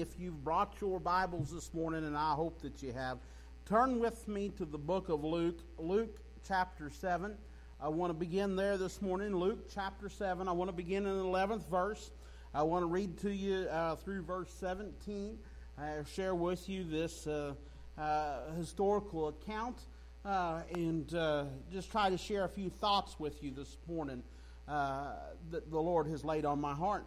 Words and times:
if 0.00 0.18
you've 0.18 0.42
brought 0.42 0.74
your 0.80 0.98
Bibles 0.98 1.52
this 1.52 1.72
morning, 1.72 2.04
and 2.04 2.16
I 2.16 2.32
hope 2.32 2.60
that 2.62 2.82
you 2.82 2.92
have, 2.92 3.18
turn 3.64 4.00
with 4.00 4.26
me 4.26 4.48
to 4.56 4.64
the 4.64 4.78
book 4.78 5.08
of 5.08 5.22
Luke, 5.22 5.60
Luke 5.78 6.18
chapter 6.46 6.90
7. 6.90 7.36
I 7.80 7.88
want 7.88 8.10
to 8.10 8.14
begin 8.14 8.56
there 8.56 8.76
this 8.76 9.00
morning, 9.00 9.36
Luke 9.36 9.68
chapter 9.72 10.08
7. 10.08 10.48
I 10.48 10.52
want 10.52 10.68
to 10.68 10.76
begin 10.76 11.06
in 11.06 11.16
the 11.16 11.24
11th 11.24 11.68
verse. 11.68 12.10
I 12.52 12.62
want 12.62 12.82
to 12.82 12.86
read 12.86 13.18
to 13.18 13.30
you 13.30 13.68
uh, 13.70 13.94
through 13.96 14.22
verse 14.22 14.52
17. 14.58 15.38
I 15.78 15.90
share 16.12 16.34
with 16.34 16.68
you 16.68 16.84
this 16.84 17.26
uh, 17.26 17.54
uh, 17.96 18.52
historical 18.56 19.28
account 19.28 19.78
uh, 20.24 20.62
and 20.72 21.14
uh, 21.14 21.44
just 21.72 21.90
try 21.90 22.10
to 22.10 22.18
share 22.18 22.44
a 22.44 22.48
few 22.48 22.68
thoughts 22.68 23.20
with 23.20 23.42
you 23.42 23.52
this 23.52 23.76
morning 23.86 24.22
uh, 24.66 25.12
that 25.50 25.70
the 25.70 25.80
Lord 25.80 26.08
has 26.08 26.24
laid 26.24 26.44
on 26.44 26.60
my 26.60 26.74
heart. 26.74 27.04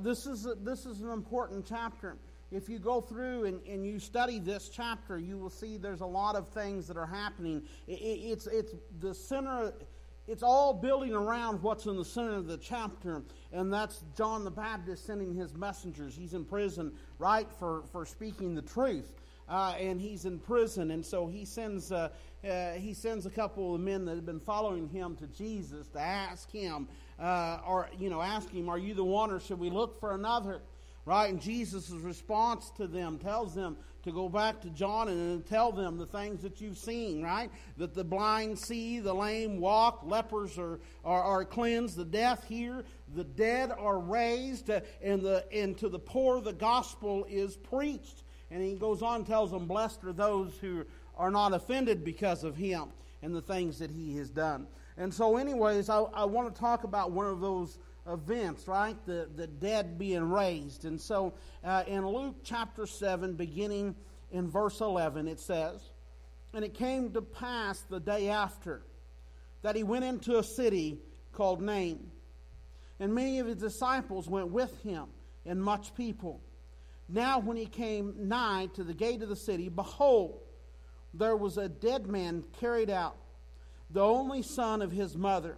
This, 0.00 0.26
is, 0.26 0.46
this 0.62 0.86
is 0.86 1.00
an 1.00 1.10
important 1.10 1.66
chapter 1.66 2.16
if 2.52 2.68
you 2.68 2.78
go 2.78 3.00
through 3.00 3.46
and, 3.46 3.66
and 3.66 3.84
you 3.84 3.98
study 3.98 4.38
this 4.38 4.68
chapter, 4.68 5.18
you 5.18 5.38
will 5.38 5.50
see 5.50 5.78
there's 5.78 6.02
a 6.02 6.06
lot 6.06 6.36
of 6.36 6.48
things 6.48 6.86
that 6.86 6.96
are 6.96 7.06
happening. 7.06 7.62
It, 7.88 7.94
it's, 7.94 8.46
it's 8.46 8.74
the 9.00 9.14
center, 9.14 9.72
it's 10.28 10.42
all 10.42 10.74
building 10.74 11.14
around 11.14 11.62
what's 11.62 11.86
in 11.86 11.96
the 11.96 12.04
center 12.04 12.34
of 12.34 12.46
the 12.46 12.58
chapter, 12.58 13.22
and 13.52 13.72
that's 13.72 14.04
John 14.16 14.44
the 14.44 14.50
Baptist 14.50 15.06
sending 15.06 15.34
his 15.34 15.54
messengers. 15.54 16.14
He's 16.14 16.34
in 16.34 16.44
prison, 16.44 16.92
right, 17.18 17.50
for, 17.58 17.84
for 17.90 18.04
speaking 18.04 18.54
the 18.54 18.62
truth. 18.62 19.12
Uh, 19.48 19.74
and 19.78 20.00
he's 20.00 20.24
in 20.24 20.38
prison, 20.38 20.92
and 20.92 21.04
so 21.04 21.26
he 21.26 21.44
sends 21.44 21.90
uh, 21.90 22.08
uh, 22.48 22.72
he 22.72 22.94
sends 22.94 23.26
a 23.26 23.30
couple 23.30 23.74
of 23.74 23.80
men 23.80 24.04
that 24.04 24.16
have 24.16 24.26
been 24.26 24.40
following 24.40 24.88
him 24.88 25.16
to 25.16 25.26
Jesus 25.28 25.88
to 25.88 26.00
ask 26.00 26.50
him, 26.50 26.88
uh, 27.18 27.58
or 27.66 27.88
you 27.98 28.10
know, 28.10 28.20
ask 28.20 28.50
him, 28.50 28.68
"Are 28.68 28.78
you 28.78 28.94
the 28.94 29.04
one, 29.04 29.30
or 29.30 29.40
should 29.40 29.58
we 29.58 29.70
look 29.70 30.00
for 30.00 30.14
another?" 30.14 30.62
right? 31.04 31.30
And 31.30 31.40
Jesus' 31.40 31.90
response 31.90 32.70
to 32.76 32.86
them 32.86 33.18
tells 33.18 33.54
them 33.54 33.76
to 34.04 34.12
go 34.12 34.28
back 34.28 34.60
to 34.60 34.70
John 34.70 35.08
and 35.08 35.46
tell 35.46 35.70
them 35.70 35.96
the 35.96 36.06
things 36.06 36.42
that 36.42 36.60
you've 36.60 36.78
seen, 36.78 37.22
right? 37.22 37.50
That 37.76 37.94
the 37.94 38.04
blind 38.04 38.58
see, 38.58 38.98
the 38.98 39.14
lame 39.14 39.60
walk, 39.60 40.02
lepers 40.04 40.58
are, 40.58 40.80
are, 41.04 41.22
are 41.22 41.44
cleansed, 41.44 41.96
the 41.96 42.04
deaf 42.04 42.44
hear, 42.44 42.84
the 43.14 43.24
dead 43.24 43.70
are 43.70 43.98
raised, 43.98 44.70
uh, 44.70 44.80
and, 45.02 45.22
the, 45.22 45.44
and 45.52 45.76
to 45.78 45.88
the 45.88 46.00
poor 46.00 46.40
the 46.40 46.52
gospel 46.52 47.26
is 47.28 47.56
preached. 47.56 48.24
And 48.50 48.62
he 48.62 48.74
goes 48.74 49.02
on 49.02 49.16
and 49.16 49.26
tells 49.26 49.50
them, 49.50 49.66
Blessed 49.66 50.04
are 50.04 50.12
those 50.12 50.52
who 50.60 50.84
are 51.16 51.30
not 51.30 51.52
offended 51.52 52.04
because 52.04 52.44
of 52.44 52.56
him 52.56 52.84
and 53.22 53.34
the 53.34 53.42
things 53.42 53.78
that 53.78 53.90
he 53.90 54.16
has 54.16 54.30
done. 54.30 54.66
And 54.96 55.12
so, 55.12 55.36
anyways, 55.36 55.88
I, 55.88 56.00
I 56.00 56.24
want 56.24 56.54
to 56.54 56.60
talk 56.60 56.84
about 56.84 57.12
one 57.12 57.26
of 57.26 57.40
those 57.40 57.78
events, 58.06 58.66
right? 58.66 58.96
The, 59.06 59.28
the 59.36 59.46
dead 59.46 59.98
being 59.98 60.30
raised. 60.30 60.84
And 60.84 61.00
so 61.00 61.34
uh, 61.64 61.84
in 61.86 62.06
Luke 62.06 62.36
chapter 62.42 62.86
7, 62.86 63.34
beginning 63.34 63.94
in 64.32 64.48
verse 64.48 64.80
11, 64.80 65.28
it 65.28 65.40
says, 65.40 65.80
And 66.52 66.64
it 66.64 66.74
came 66.74 67.12
to 67.12 67.22
pass 67.22 67.82
the 67.82 68.00
day 68.00 68.28
after 68.28 68.82
that 69.62 69.76
he 69.76 69.82
went 69.82 70.04
into 70.04 70.38
a 70.38 70.42
city 70.42 70.98
called 71.32 71.62
Nain. 71.62 72.10
And 72.98 73.14
many 73.14 73.38
of 73.38 73.46
his 73.46 73.56
disciples 73.56 74.28
went 74.28 74.48
with 74.48 74.82
him, 74.82 75.06
and 75.46 75.62
much 75.62 75.94
people. 75.94 76.40
Now, 77.08 77.40
when 77.40 77.56
he 77.56 77.66
came 77.66 78.14
nigh 78.28 78.68
to 78.74 78.84
the 78.84 78.94
gate 78.94 79.22
of 79.22 79.28
the 79.28 79.36
city, 79.36 79.68
behold, 79.68 80.40
there 81.14 81.36
was 81.36 81.58
a 81.58 81.68
dead 81.68 82.06
man 82.06 82.44
carried 82.60 82.90
out, 82.90 83.16
the 83.90 84.02
only 84.02 84.42
son 84.42 84.82
of 84.82 84.92
his 84.92 85.16
mother 85.16 85.56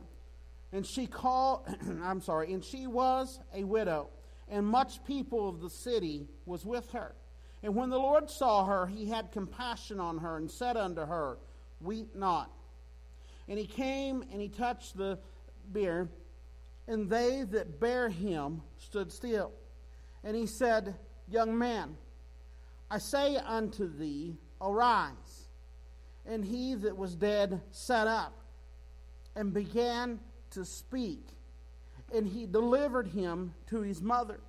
and 0.75 0.85
she 0.85 1.07
called, 1.07 1.69
I'm 2.03 2.21
sorry, 2.21 2.53
and 2.53 2.63
she 2.63 2.89
was 2.89 3.39
a 3.55 3.63
widow, 3.63 4.09
and 4.49 4.67
much 4.67 5.05
people 5.05 5.49
of 5.49 5.61
the 5.61 5.71
city 5.71 6.27
was 6.47 6.67
with 6.67 6.91
her. 6.91 7.15
And 7.63 7.77
when 7.77 7.91
the 7.91 7.99
Lord 7.99 8.29
saw 8.29 8.67
her, 8.67 8.87
he 8.87 9.09
had 9.09 9.31
compassion 9.31 10.01
on 10.01 10.19
her 10.19 10.37
and 10.37 10.51
said 10.51 10.77
unto 10.77 11.07
her, 11.07 11.39
Weep 11.81 12.17
not. 12.17 12.51
And 13.49 13.57
he 13.57 13.67
came 13.67 14.25
and 14.33 14.41
he 14.41 14.49
touched 14.49 14.97
the 14.97 15.19
bier, 15.73 16.09
and 16.89 17.09
they 17.09 17.45
that 17.45 17.79
bare 17.79 18.09
him 18.09 18.61
stood 18.79 19.13
still. 19.13 19.53
And 20.25 20.37
he 20.37 20.47
said, 20.47 20.97
Young 21.29 21.57
man, 21.57 21.97
I 22.91 22.99
say 22.99 23.37
unto 23.37 23.87
thee, 23.87 24.37
Arise. 24.61 25.44
And 26.27 26.45
he 26.45 26.75
that 26.75 26.97
was 26.97 27.15
dead 27.15 27.61
sat 27.71 28.07
up 28.07 28.35
and 29.37 29.53
began 29.53 30.21
to 30.51 30.65
speak. 30.65 31.27
And 32.15 32.27
he 32.27 32.47
delivered 32.47 33.09
him 33.09 33.55
to 33.69 33.81
his 33.81 34.01
mother. 34.01 34.41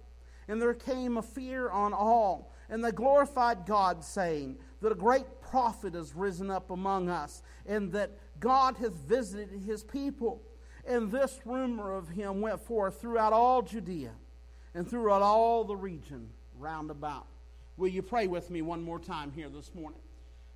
And 0.48 0.62
there 0.62 0.74
came 0.74 1.18
a 1.18 1.22
fear 1.22 1.70
on 1.70 1.94
all. 1.94 2.54
And 2.70 2.84
they 2.84 2.92
glorified 2.92 3.66
God, 3.66 4.04
saying 4.04 4.58
that 4.82 4.92
a 4.92 4.96
great 4.96 5.42
prophet 5.42 5.94
has 5.94 6.16
risen 6.16 6.50
up 6.50 6.72
among 6.72 7.10
us, 7.10 7.42
and 7.66 7.92
that 7.94 8.12
God 8.40 8.78
hath 8.78 8.94
visited 8.94 9.50
his 9.66 9.84
people. 9.84 10.42
And 10.88 11.12
this 11.12 11.40
rumor 11.46 11.96
of 11.96 12.10
him 12.10 12.42
went 12.42 12.60
forth 12.60 13.00
throughout 13.00 13.34
all 13.34 13.62
Judea 13.62 14.12
and 14.74 14.88
throughout 14.88 15.22
all 15.22 15.64
the 15.64 15.76
region 15.76 16.30
round 16.60 16.92
about. 16.92 17.28
Will 17.78 17.88
you 17.88 18.02
pray 18.02 18.28
with 18.28 18.50
me 18.50 18.62
one 18.62 18.84
more 18.84 19.00
time 19.00 19.32
here 19.32 19.50
this 19.50 19.74
morning? 19.74 20.00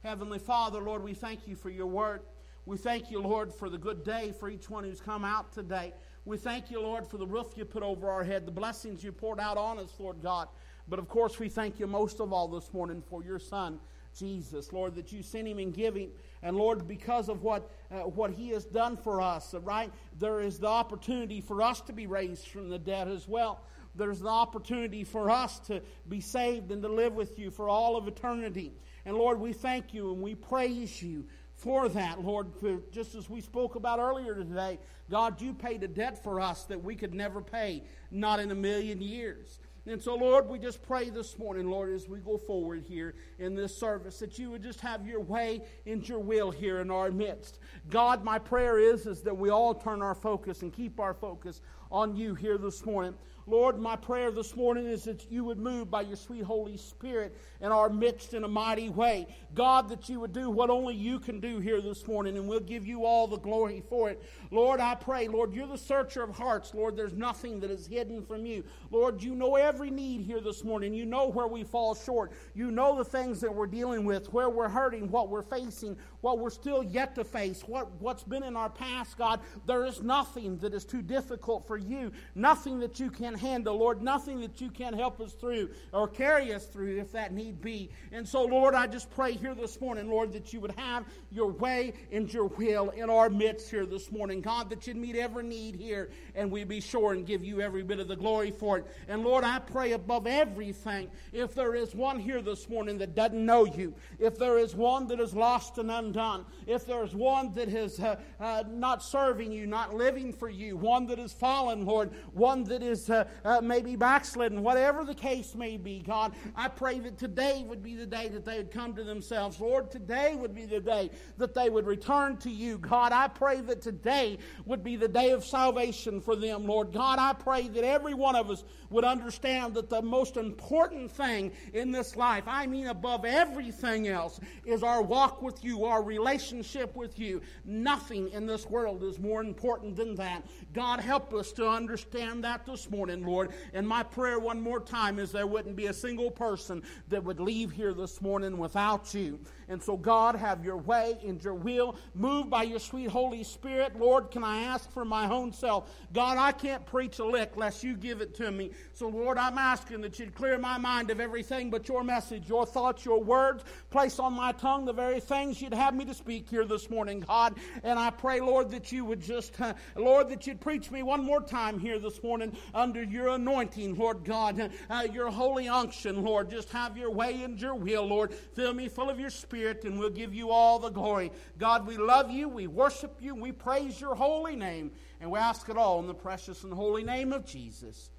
Heavenly 0.04 0.40
Father, 0.40 0.80
Lord, 0.80 1.04
we 1.04 1.14
thank 1.14 1.46
you 1.46 1.58
for 1.58 1.70
your 1.70 1.88
word. 1.88 2.22
We 2.66 2.78
thank 2.78 3.12
you, 3.12 3.20
Lord, 3.20 3.54
for 3.54 3.70
the 3.70 3.78
good 3.78 4.06
day 4.06 4.32
for 4.32 4.50
each 4.50 4.70
one 4.70 4.86
who's 4.86 5.02
come 5.02 5.26
out 5.26 5.52
today. 5.52 5.94
We 6.24 6.38
thank 6.38 6.72
you, 6.72 6.82
Lord, 6.82 7.06
for 7.06 7.18
the 7.18 7.28
roof 7.28 7.48
you 7.58 7.66
put 7.66 7.84
over 7.84 8.10
our 8.10 8.24
head, 8.24 8.46
the 8.46 8.52
blessings 8.52 9.04
you 9.04 9.12
poured 9.12 9.42
out 9.42 9.58
on 9.58 9.78
us, 9.78 9.92
Lord 10.00 10.22
God. 10.22 10.48
But 10.88 11.00
of 11.00 11.10
course, 11.10 11.38
we 11.38 11.50
thank 11.50 11.82
you 11.82 11.88
most 11.88 12.22
of 12.22 12.32
all 12.32 12.48
this 12.48 12.72
morning 12.74 13.04
for 13.10 13.26
your 13.26 13.40
Son, 13.40 13.78
Jesus, 14.18 14.72
Lord, 14.72 14.96
that 14.96 15.12
you 15.12 15.22
sent 15.22 15.50
him 15.50 15.60
and 15.60 15.74
give 15.74 15.96
him. 15.96 16.12
And 16.44 16.56
Lord, 16.56 16.88
because 16.88 17.28
of 17.28 17.44
what, 17.44 17.70
uh, 17.92 18.02
what 18.02 18.32
he 18.32 18.50
has 18.52 18.64
done 18.64 18.96
for 18.96 19.20
us, 19.20 19.54
right, 19.64 19.92
there 20.18 20.40
is 20.40 20.60
the 20.60 20.68
opportunity 20.68 21.42
for 21.42 21.62
us 21.62 21.82
to 21.82 21.92
be 21.92 22.08
raised 22.08 22.48
from 22.48 22.70
the 22.70 22.80
dead 22.80 23.10
as 23.10 23.28
well. 23.28 23.66
There's 23.96 24.20
the 24.20 24.30
opportunity 24.30 25.04
for 25.04 25.30
us 25.30 25.60
to 25.62 25.82
be 26.08 26.22
saved 26.22 26.72
and 26.72 26.82
to 26.84 26.90
live 26.90 27.14
with 27.14 27.38
you 27.38 27.52
for 27.52 27.70
all 27.70 27.98
of 27.98 28.08
eternity. 28.08 28.74
And 29.06 29.18
Lord, 29.18 29.40
we 29.40 29.54
thank 29.54 29.94
you 29.94 30.12
and 30.12 30.22
we 30.22 30.36
praise 30.36 31.02
you 31.02 31.26
for 31.56 31.90
that, 31.90 32.24
Lord. 32.24 32.48
For 32.60 32.80
just 32.92 33.16
as 33.16 33.30
we 33.30 33.42
spoke 33.42 33.76
about 33.76 34.00
earlier 34.00 34.36
today, 34.36 34.80
God, 35.10 35.42
you 35.42 35.54
paid 35.54 35.84
a 35.84 35.88
debt 35.88 36.24
for 36.24 36.40
us 36.40 36.64
that 36.66 36.84
we 36.84 36.96
could 36.96 37.14
never 37.14 37.42
pay, 37.42 37.84
not 38.12 38.40
in 38.40 38.52
a 38.52 38.56
million 38.56 39.02
years. 39.02 39.60
And 39.86 40.02
so, 40.02 40.14
Lord, 40.14 40.48
we 40.48 40.60
just 40.60 40.84
pray 40.84 41.10
this 41.10 41.40
morning, 41.40 41.70
Lord, 41.70 41.92
as 41.92 42.08
we 42.08 42.20
go 42.20 42.38
forward 42.38 42.84
here 42.88 43.16
in 43.40 43.56
this 43.56 43.76
service, 43.76 44.20
that 44.20 44.38
you 44.38 44.52
would 44.52 44.62
just 44.62 44.80
have 44.82 45.08
your 45.08 45.22
way 45.22 45.64
and 45.88 46.08
your 46.08 46.20
will 46.20 46.52
here 46.52 46.80
in 46.80 46.92
our 46.92 47.10
midst. 47.10 47.60
God, 47.90 48.24
my 48.24 48.38
prayer 48.38 48.78
is, 48.78 49.08
is 49.08 49.22
that 49.22 49.36
we 49.36 49.50
all 49.50 49.74
turn 49.74 50.02
our 50.02 50.14
focus 50.14 50.62
and 50.62 50.72
keep 50.72 51.00
our 51.00 51.14
focus 51.14 51.62
on 51.92 52.16
you 52.16 52.36
here 52.36 52.58
this 52.58 52.86
morning. 52.86 53.16
Lord, 53.50 53.80
my 53.80 53.96
prayer 53.96 54.30
this 54.30 54.56
morning 54.56 54.86
is 54.86 55.06
that 55.06 55.32
you 55.32 55.44
would 55.44 55.58
move 55.58 55.90
by 55.90 56.02
your 56.02 56.16
sweet 56.16 56.44
Holy 56.44 56.78
Spirit 56.78 57.36
in 57.62 57.72
our 57.72 57.90
midst 57.90 58.36
in 58.36 58.44
a 58.44 58.48
mighty 58.48 58.90
way. 58.90 59.26
God, 59.56 59.90
that 59.90 60.08
you 60.08 60.20
would 60.20 60.34
do 60.34 60.52
what 60.52 60.70
only 60.70 60.94
you 60.94 61.20
can 61.20 61.40
do 61.40 61.58
here 61.58 61.82
this 61.82 62.08
morning, 62.08 62.38
and 62.38 62.48
we'll 62.48 62.60
give 62.60 62.86
you 62.86 63.06
all 63.06 63.26
the 63.26 63.40
glory 63.40 63.82
for 63.90 64.12
it. 64.12 64.22
Lord, 64.52 64.80
I 64.80 64.94
pray, 64.94 65.28
Lord, 65.28 65.52
you're 65.52 65.66
the 65.66 65.80
searcher 65.80 66.22
of 66.22 66.30
hearts. 66.30 66.76
Lord, 66.76 66.96
there's 66.96 67.14
nothing 67.14 67.60
that 67.62 67.72
is 67.72 67.88
hidden 67.88 68.24
from 68.24 68.46
you. 68.46 68.64
Lord, 68.92 69.24
you 69.24 69.34
know 69.34 69.56
every 69.56 69.90
need 69.90 70.22
here 70.22 70.42
this 70.42 70.64
morning. 70.64 70.94
You 70.94 71.08
know 71.08 71.28
where 71.28 71.48
we 71.48 71.64
fall 71.64 71.96
short. 71.96 72.32
You 72.54 72.70
know 72.70 72.96
the 72.96 73.06
things 73.06 73.42
that 73.42 73.54
we're 73.54 73.66
dealing 73.66 74.06
with, 74.06 74.32
where 74.32 74.52
we're 74.52 74.70
hurting, 74.70 75.10
what 75.10 75.30
we're 75.30 75.42
facing, 75.42 75.98
what 76.22 76.40
we're 76.40 76.50
still 76.50 76.84
yet 76.84 77.16
to 77.16 77.24
face, 77.24 77.64
what, 77.66 77.90
what's 78.00 78.24
been 78.24 78.44
in 78.44 78.56
our 78.56 78.70
past, 78.70 79.18
God. 79.18 79.40
There 79.66 79.86
is 79.86 80.02
nothing 80.02 80.58
that 80.60 80.74
is 80.74 80.86
too 80.86 81.02
difficult 81.02 81.66
for 81.68 81.78
you, 81.78 82.12
nothing 82.36 82.80
that 82.80 83.00
you 83.00 83.10
can 83.10 83.36
handle, 83.36 83.78
Lord, 83.78 84.02
nothing 84.02 84.42
that 84.42 84.60
you 84.60 84.70
can't 84.70 84.96
help 84.96 85.22
us 85.22 85.34
through 85.34 85.70
or 85.94 86.08
carry 86.08 86.54
us 86.54 86.66
through 86.66 87.00
if 87.00 87.12
that 87.14 87.34
need 87.34 87.62
be. 87.62 87.90
And 88.12 88.28
so, 88.28 88.44
Lord, 88.44 88.76
I 88.76 88.88
just 88.88 89.10
pray 89.12 89.34
here 89.34 89.56
this 89.56 89.80
morning, 89.80 90.10
Lord, 90.10 90.34
that 90.34 90.52
you 90.52 90.60
would 90.60 90.74
have 90.78 91.06
your 91.32 91.52
way 91.52 91.94
and 92.12 92.32
your 92.34 92.46
will 92.46 92.90
in 92.90 93.10
our 93.10 93.30
midst 93.30 93.70
here 93.70 93.86
this 93.86 94.12
morning. 94.12 94.42
God, 94.42 94.70
that 94.70 94.88
you'd 94.88 94.98
meet 94.98 95.16
every 95.16 95.44
need 95.44 95.76
here 95.76 96.10
and 96.36 96.52
we 96.52 96.64
be 96.64 96.82
sure 96.82 97.14
and 97.14 97.26
give 97.26 97.44
you 97.44 97.62
every 97.62 97.84
bit 97.84 98.00
of 98.00 98.08
the 98.08 98.16
glory 98.16 98.52
for 98.52 98.78
it. 98.80 98.86
And 99.08 99.24
Lord, 99.24 99.44
I 99.44 99.60
pray 99.60 99.94
above 99.94 100.28
everything, 100.28 101.10
if 101.32 101.56
there 101.56 101.76
is 101.76 101.96
one 101.96 102.20
here 102.20 102.42
this 102.42 102.68
morning 102.70 102.98
that 102.98 103.16
doesn't 103.16 103.46
know 103.46 103.66
you, 103.66 103.94
if 104.20 104.38
there 104.38 104.58
is 104.58 104.76
one 104.76 105.08
that 105.08 105.20
is 105.20 105.34
lost 105.34 105.78
and 105.78 105.90
undone, 106.10 106.46
if 106.66 106.86
there 106.86 107.04
is 107.04 107.14
one 107.14 107.54
that 107.54 107.70
is 107.70 108.00
uh, 108.00 108.16
uh, 108.40 108.64
not 108.68 109.04
serving 109.04 109.52
you, 109.52 109.68
not 109.68 109.94
living 109.94 110.34
for 110.34 110.50
you, 110.50 110.76
one 110.76 111.06
that 111.08 111.20
fallen 111.20 111.30
fallen, 111.30 111.86
Lord, 111.86 112.12
one 112.34 112.64
that 112.66 112.82
is 112.82 113.10
uh, 113.10 113.26
uh, 113.46 113.62
maybe 113.62 113.96
backslidden, 113.96 114.64
whatever 114.64 115.04
the 115.04 115.14
case 115.14 115.54
may 115.54 115.78
be, 115.78 116.00
God, 116.00 116.34
I 116.56 116.68
pray 116.68 117.00
that 117.00 117.18
today 117.18 117.64
would 117.68 117.84
be 117.84 117.96
the 117.96 118.06
day 118.06 118.28
that 118.30 118.46
they 118.46 118.58
would 118.58 118.72
come 118.72 118.96
to 118.96 119.04
themselves. 119.04 119.60
Lord, 119.60 119.92
today 119.92 120.36
would 120.36 120.56
be 120.56 120.66
the 120.66 120.80
day 120.80 121.12
that 121.38 121.54
they 121.54 121.70
would 121.70 121.86
return 121.86 122.38
to 122.38 122.50
you. 122.50 122.78
God, 122.78 123.12
I 123.12 123.28
pray 123.28 123.62
that 123.62 123.82
today 123.82 124.38
would 124.66 124.84
be 124.84 124.96
the 124.96 125.08
day 125.08 125.32
of 125.32 125.44
salvation 125.44 126.22
for 126.22 126.36
them, 126.36 126.66
Lord. 126.66 126.92
God, 126.92 127.20
I 127.20 127.34
pray 127.34 127.68
that 127.68 127.84
every 127.84 128.14
one 128.14 128.36
of 128.36 128.50
us 128.50 128.64
would 128.90 129.04
understand 129.04 129.74
that 129.76 129.90
the 129.90 130.02
most 130.02 130.38
important 130.38 131.12
thing 131.12 131.52
in 131.74 131.92
this 131.92 132.16
life, 132.16 132.46
I 132.48 132.66
mean 132.66 132.88
above 132.88 133.26
everything 133.26 134.08
else, 134.08 134.40
is 134.66 134.82
our 134.82 135.02
walk 135.02 135.42
with 135.42 135.64
you, 135.64 135.86
our 135.86 135.99
relationship 136.02 136.96
with 136.96 137.20
you. 137.20 137.42
Nothing 137.66 138.30
in 138.30 138.46
this 138.46 138.66
world 138.66 139.04
is 139.04 139.20
more 139.20 139.42
important 139.42 139.96
than 139.96 140.16
that. 140.16 140.46
God, 140.74 141.00
help 141.00 141.34
us 141.34 141.52
to 141.54 141.68
understand 141.68 142.44
that 142.44 142.66
this 142.66 142.90
morning, 142.90 143.26
Lord. 143.26 143.52
And 143.74 143.88
my 143.88 144.04
prayer 144.04 144.40
one 144.40 144.62
more 144.62 144.80
time 144.80 145.20
is 145.20 145.32
there 145.32 145.48
wouldn't 145.48 145.76
be 145.76 145.88
a 145.88 145.94
single 145.94 146.32
person 146.32 146.84
that 147.08 147.24
would 147.24 147.40
leave 147.40 147.72
here 147.72 147.94
this 147.94 148.22
morning 148.22 148.58
without 148.58 149.14
you. 149.14 149.40
And 149.68 149.82
so, 149.82 149.96
God, 149.96 150.36
have 150.36 150.66
your 150.66 150.78
way 150.78 151.18
and 151.24 151.44
your 151.44 151.54
will. 151.54 151.96
Move 152.16 152.50
by 152.50 152.64
your 152.64 152.80
sweet 152.80 153.10
Holy 153.10 153.44
Spirit. 153.44 154.00
Lord, 154.00 154.32
can 154.32 154.44
I 154.44 154.64
ask 154.64 154.92
for 154.92 155.06
my 155.06 155.30
own 155.30 155.54
self? 155.54 155.92
God, 156.12 156.38
I 156.38 156.52
can't 156.52 156.86
preach 156.86 157.20
a 157.20 157.26
lick 157.26 157.56
lest 157.56 157.84
you 157.84 157.96
give 157.96 158.22
it 158.22 158.34
to 158.36 158.52
me. 158.52 158.72
So, 158.94 159.08
Lord, 159.08 159.38
I'm 159.38 159.58
asking 159.58 160.02
that 160.02 160.18
you'd 160.18 160.34
clear 160.34 160.58
my 160.58 160.78
mind 160.78 161.12
of 161.12 161.20
everything 161.20 161.70
but 161.70 161.88
your 161.88 162.04
message, 162.04 162.50
your 162.50 162.66
thoughts, 162.66 163.06
your 163.06 163.22
words. 163.24 163.64
Place 163.92 164.20
on 164.20 164.34
my 164.34 164.52
tongue 164.54 164.86
the 164.86 164.94
very 164.94 165.20
things 165.20 165.62
you'd 165.62 165.74
have 165.74 165.89
me 165.94 166.06
to 166.06 166.14
speak 166.14 166.50
here 166.50 166.66
this 166.66 166.90
morning, 166.90 167.22
God. 167.22 167.56
And 167.84 168.00
I 168.00 168.10
pray, 168.10 168.40
Lord, 168.40 168.72
that 168.72 168.92
you 168.92 169.06
would 169.06 169.22
just, 169.22 169.54
Lord, 169.96 170.30
that 170.30 170.48
you'd 170.48 170.62
preach 170.62 170.92
me 170.92 171.04
one 171.04 171.24
more 171.24 171.42
time 171.42 171.80
here 171.80 172.00
this 172.00 172.22
morning 172.24 172.56
under 172.74 173.04
your 173.04 173.30
anointing, 173.30 173.96
Lord 173.96 174.24
God, 174.24 174.72
uh, 174.90 175.08
your 175.12 175.30
holy 175.30 175.68
unction, 175.68 176.24
Lord. 176.24 176.50
Just 176.50 176.70
have 176.70 176.98
your 176.98 177.12
way 177.12 177.44
and 177.44 177.60
your 177.60 177.76
will, 177.76 178.06
Lord. 178.06 178.34
Fill 178.34 178.74
me 178.74 178.88
full 178.88 179.10
of 179.10 179.20
your 179.20 179.30
spirit, 179.30 179.84
and 179.86 180.00
we'll 180.00 180.10
give 180.10 180.34
you 180.34 180.50
all 180.50 180.80
the 180.80 180.90
glory. 180.90 181.32
God, 181.58 181.86
we 181.86 181.98
love 181.98 182.32
you, 182.32 182.48
we 182.48 182.68
worship 182.68 183.18
you, 183.20 183.36
we 183.36 183.52
praise 183.52 184.00
your 184.00 184.16
holy 184.16 184.56
name, 184.56 184.92
and 185.22 185.30
we 185.30 185.40
ask 185.40 185.70
it 185.70 185.78
all 185.78 186.00
in 186.00 186.08
the 186.08 186.14
precious 186.14 186.64
and 186.64 186.74
holy 186.74 187.04
name 187.04 187.34
of 187.34 187.46
Jesus. 187.46 188.10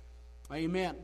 Amen. 0.53 0.97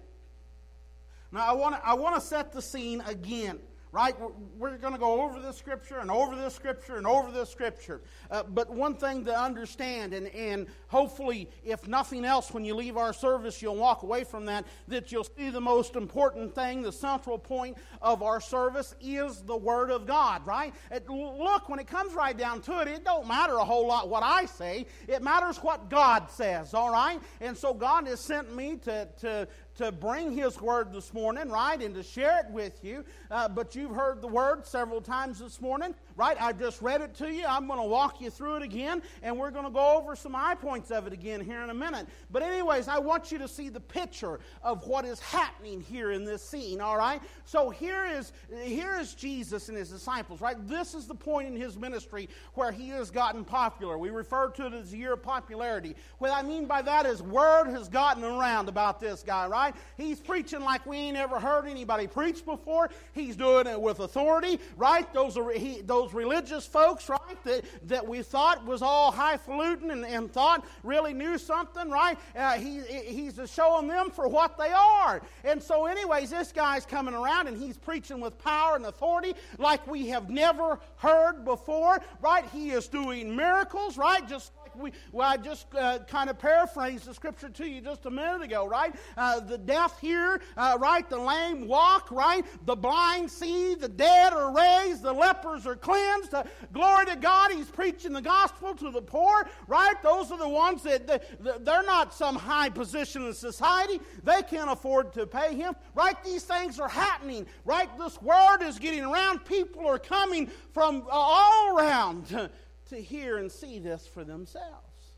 Now, 1.33 1.47
I 1.47 1.53
want 1.53 1.75
to 1.75 1.87
I 1.87 1.95
want 1.95 2.15
to 2.15 2.21
set 2.21 2.53
the 2.53 2.63
scene 2.63 3.03
again 3.07 3.59
right? 3.97 4.15
We're, 4.59 4.77
going 4.77 4.93
to 4.93 5.01
go 5.01 5.23
over 5.23 5.41
this 5.41 5.57
scripture 5.57 6.01
and 6.01 6.11
over 6.11 6.37
this 6.37 6.55
scripture 6.55 6.99
and 6.99 7.07
over 7.07 7.31
this 7.31 7.49
scripture. 7.49 8.03
Uh, 8.31 8.43
but 8.43 8.69
one 8.69 8.95
thing 8.95 9.25
to 9.25 9.35
understand, 9.35 10.13
and, 10.13 10.27
and 10.29 10.67
hopefully, 10.89 11.49
if 11.65 11.89
nothing 11.89 12.27
else, 12.27 12.53
when 12.53 12.63
you 12.63 12.75
leave 12.75 12.99
our 12.99 13.15
service, 13.15 13.63
you'll 13.63 13.77
walk 13.77 14.03
away 14.03 14.23
from 14.23 14.45
that, 14.45 14.67
that 14.89 15.11
you'll 15.11 15.25
see 15.25 15.49
the 15.49 15.63
most 15.63 15.97
important 15.97 16.55
thing, 16.55 16.83
the 16.83 16.93
central 16.93 17.39
point 17.39 17.79
of 18.03 18.23
our 18.23 18.39
service 18.39 18.95
is 19.01 19.41
the 19.41 19.57
Word 19.57 19.91
of 19.91 20.07
God, 20.07 20.47
right? 20.47 20.75
It, 20.91 21.09
look, 21.09 21.71
when 21.71 21.79
it 21.79 21.87
comes 21.87 22.13
right 22.13 22.37
down 22.37 22.61
to 22.63 22.81
it, 22.81 22.89
it 22.89 23.03
don't 23.03 23.27
matter 23.27 23.55
a 23.55 23.65
whole 23.65 23.87
lot 23.87 24.11
what 24.11 24.23
I 24.23 24.45
say. 24.45 24.85
It 25.09 25.23
matters 25.23 25.57
what 25.63 25.89
God 25.89 26.31
says, 26.31 26.75
all 26.75 26.93
right? 26.93 27.19
And 27.41 27.57
so 27.57 27.73
God 27.73 28.07
has 28.09 28.21
sent 28.21 28.55
me 28.55 28.77
to, 28.85 29.09
to 29.21 29.49
to 29.77 29.93
bring 29.93 30.33
His 30.33 30.61
Word 30.61 30.93
this 30.93 31.13
morning, 31.13 31.49
right, 31.49 31.81
and 31.81 31.95
to 31.95 32.03
share 32.03 32.41
it 32.41 32.51
with 32.51 32.83
you. 32.83 33.05
Uh, 33.31 33.49
but 33.49 33.75
you've 33.75 33.95
heard 33.95 34.21
the 34.21 34.29
Word 34.29 34.67
several 34.67 35.01
times 35.01 35.39
this 35.39 35.61
morning, 35.61 35.95
right? 36.17 36.37
I've 36.41 36.59
just 36.59 36.81
read 36.83 37.01
it 37.01 37.15
to 37.17 37.33
you. 37.33 37.45
I'm 37.47 37.67
going 37.67 37.79
to 37.79 37.87
walk 37.87 38.21
you 38.21 38.31
through 38.31 38.57
it 38.57 38.63
again, 38.63 39.03
and 39.23 39.39
we're 39.39 39.51
going 39.51 39.65
to 39.65 39.71
go 39.71 39.97
over 39.97 40.17
some 40.17 40.33
high 40.33 40.55
points 40.55 40.91
of 40.91 41.07
it 41.07 41.13
again 41.13 41.41
here 41.41 41.63
in 41.63 41.71
a 41.71 41.75
minute. 41.75 42.07
But, 42.31 42.43
anyways, 42.43 42.89
I 42.89 42.99
want 42.99 43.31
you 43.31 43.39
to 43.39 43.49
see 43.49 43.69
the 43.69 43.81
picture 43.81 44.41
of 44.63 44.87
what 44.87 45.05
is 45.05 45.21
happening 45.21 45.81
here 45.81 46.13
in 46.13 46.25
this 46.25 46.43
scene, 46.43 46.81
all 46.81 46.97
right? 46.97 47.21
So 47.45 47.71
here 47.71 48.07
is, 48.07 48.33
here 48.63 48.99
is 48.99 49.15
Jesus 49.15 49.69
and 49.69 49.77
His 49.77 49.91
disciples, 49.91 50.41
right? 50.41 50.57
This 50.67 50.95
is 50.95 51.07
the 51.07 51.15
point 51.15 51.49
in 51.49 51.57
His 51.57 51.77
ministry 51.77 52.29
where 52.55 52.73
He 52.73 52.89
has 52.89 53.11
gotten 53.11 53.45
popular. 53.45 53.99
We 53.99 54.11
refer 54.11 54.49
to 54.51 54.67
it 54.67 54.73
as 54.73 54.93
a 54.93 54.97
year 54.97 55.13
of 55.13 55.23
popularity. 55.23 55.97
What 56.19 56.31
I 56.31 56.43
mean 56.43 56.67
by 56.67 56.83
that 56.83 57.07
is 57.07 57.23
word 57.23 57.69
has 57.71 57.89
gotten 57.89 58.25
around 58.25 58.69
about 58.69 59.01
this 59.01 59.23
guy, 59.23 59.47
right? 59.47 59.66
Right? 59.67 59.75
He's 59.97 60.21
preaching 60.21 60.61
like 60.61 60.87
we 60.87 60.97
ain't 60.97 61.17
ever 61.17 61.39
heard 61.39 61.67
anybody 61.67 62.07
preach 62.07 62.45
before. 62.45 62.91
He's 63.13 63.37
doing 63.37 63.67
it 63.67 63.81
with 63.81 64.01
authority, 64.01 64.61
right? 64.77 65.13
Those 65.13 65.37
are 65.37 65.51
he, 65.51 65.81
those 65.81 66.13
religious 66.15 66.67
folks, 66.67 67.09
right? 67.09 67.45
That, 67.45 67.65
that 67.89 68.07
we 68.07 68.23
thought 68.23 68.65
was 68.65 68.83
all 68.83 69.11
highfalutin 69.11 69.91
and, 69.91 70.05
and 70.05 70.33
thought 70.33 70.65
really 70.83 71.13
knew 71.13 71.39
something, 71.39 71.91
right? 71.91 72.19
Uh, 72.35 72.53
he, 72.53 72.81
he's 72.81 73.39
showing 73.53 73.89
them 73.89 74.11
for 74.11 74.29
what 74.29 74.57
they 74.59 74.71
are. 74.71 75.23
And 75.45 75.63
so, 75.63 75.87
anyways, 75.87 76.31
this 76.31 76.53
guy's 76.53 76.87
coming 76.87 77.15
around 77.15 77.49
and 77.49 77.57
he's 77.57 77.77
preaching 77.77 78.21
with 78.21 78.39
power 78.39 78.77
and 78.77 78.87
authority 78.87 79.35
like 79.59 79.87
we 79.87 80.09
have 80.09 80.31
never 80.31 80.79
heard 80.97 81.45
before, 81.45 82.01
right? 82.21 82.45
He 82.53 82.71
is 82.71 82.89
doing 82.89 83.35
miracles, 83.35 83.99
right? 83.99 84.27
Just 84.29 84.53
we, 84.79 84.93
well, 85.13 85.29
I 85.29 85.37
just 85.37 85.67
uh, 85.75 86.01
kind 86.09 86.31
of 86.31 86.39
paraphrased 86.39 87.07
the 87.07 87.15
scripture 87.15 87.49
to 87.49 87.69
you 87.69 87.81
just 87.81 88.07
a 88.07 88.11
minute 88.11 88.43
ago, 88.43 88.67
right? 88.67 88.95
Uh, 89.17 89.41
the 89.41 89.59
deaf 89.59 89.99
hear, 90.01 90.41
uh, 90.57 90.77
right? 90.81 91.09
The 91.09 91.19
lame 91.19 91.67
walk, 91.67 92.11
right? 92.11 92.45
The 92.67 92.77
blind 92.77 93.31
see, 93.31 93.75
the 93.75 93.89
dead 93.89 94.33
are 94.33 94.55
raised, 94.55 95.03
the 95.03 95.13
lepers 95.13 95.67
are 95.67 95.77
cleansed. 95.77 96.35
Uh, 96.35 96.45
glory 96.73 97.07
to 97.07 97.17
God, 97.17 97.53
He's 97.53 97.69
preaching 97.69 98.13
the 98.13 98.23
gospel 98.23 98.75
to 98.75 98.91
the 98.91 99.03
poor, 99.03 99.49
right? 99.67 99.95
Those 100.03 100.31
are 100.31 100.39
the 100.39 100.49
ones 100.49 100.83
that, 100.83 101.07
that 101.07 101.65
they're 101.65 101.83
not 101.83 102.15
some 102.15 102.37
high 102.37 102.69
position 102.69 103.27
in 103.27 103.35
society. 103.35 104.01
They 104.25 104.43
can't 104.43 104.71
afford 104.71 105.13
to 105.15 105.27
pay 105.27 105.55
Him, 105.55 105.75
right? 105.95 106.23
These 106.25 106.45
things 106.45 106.79
are 106.79 106.89
happening, 106.89 107.47
right? 107.65 107.89
This 107.99 108.21
word 108.23 108.63
is 108.63 108.79
getting 108.79 109.05
around. 109.05 109.45
People 109.45 109.87
are 109.87 109.99
coming 109.99 110.51
from 110.73 111.03
uh, 111.07 111.11
all 111.11 111.77
around 111.77 112.51
to 112.91 112.97
hear 112.97 113.39
and 113.39 113.51
see 113.51 113.79
this 113.79 114.07
for 114.07 114.25
themselves. 114.25 115.15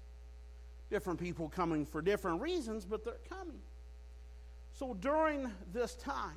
Different 0.91 1.21
people 1.21 1.49
coming 1.49 1.85
for 1.85 2.01
different 2.01 2.41
reasons, 2.41 2.85
but 2.85 3.05
they're 3.05 3.21
coming. 3.29 3.61
So 4.73 4.95
during 4.95 5.51
this 5.73 5.95
time, 5.95 6.37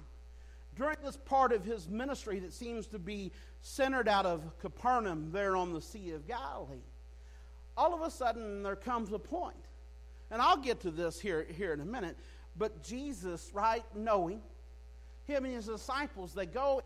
during 0.75 0.97
this 1.03 1.17
part 1.17 1.51
of 1.51 1.63
his 1.63 1.89
ministry 1.89 2.39
that 2.39 2.53
seems 2.53 2.87
to 2.87 2.99
be 2.99 3.31
centered 3.61 4.07
out 4.07 4.25
of 4.25 4.41
Capernaum 4.59 5.31
there 5.31 5.55
on 5.55 5.73
the 5.73 5.81
Sea 5.81 6.11
of 6.11 6.27
Galilee, 6.27 6.83
all 7.77 7.93
of 7.93 8.01
a 8.01 8.11
sudden 8.11 8.63
there 8.63 8.75
comes 8.75 9.11
a 9.11 9.19
point, 9.19 9.55
and 10.31 10.41
I'll 10.41 10.57
get 10.57 10.81
to 10.81 10.91
this 10.91 11.19
here, 11.19 11.45
here 11.55 11.73
in 11.73 11.81
a 11.81 11.85
minute, 11.85 12.17
but 12.57 12.83
Jesus, 12.83 13.51
right, 13.53 13.83
knowing, 13.95 14.41
him 15.25 15.45
and 15.45 15.53
his 15.53 15.67
disciples, 15.67 16.33
they 16.33 16.45
go, 16.45 16.81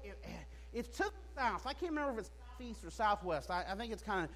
it's 0.74 0.98
to. 0.98 1.06
I 1.38 1.57
can't 1.74 1.91
remember 1.91 2.13
if 2.13 2.19
it's 2.19 2.31
southeast 2.56 2.84
or 2.84 2.90
southwest. 2.90 3.52
I, 3.52 3.66
I 3.69 3.75
think 3.75 3.92
it's 3.92 4.04
kind 4.04 4.24
of 4.24 4.30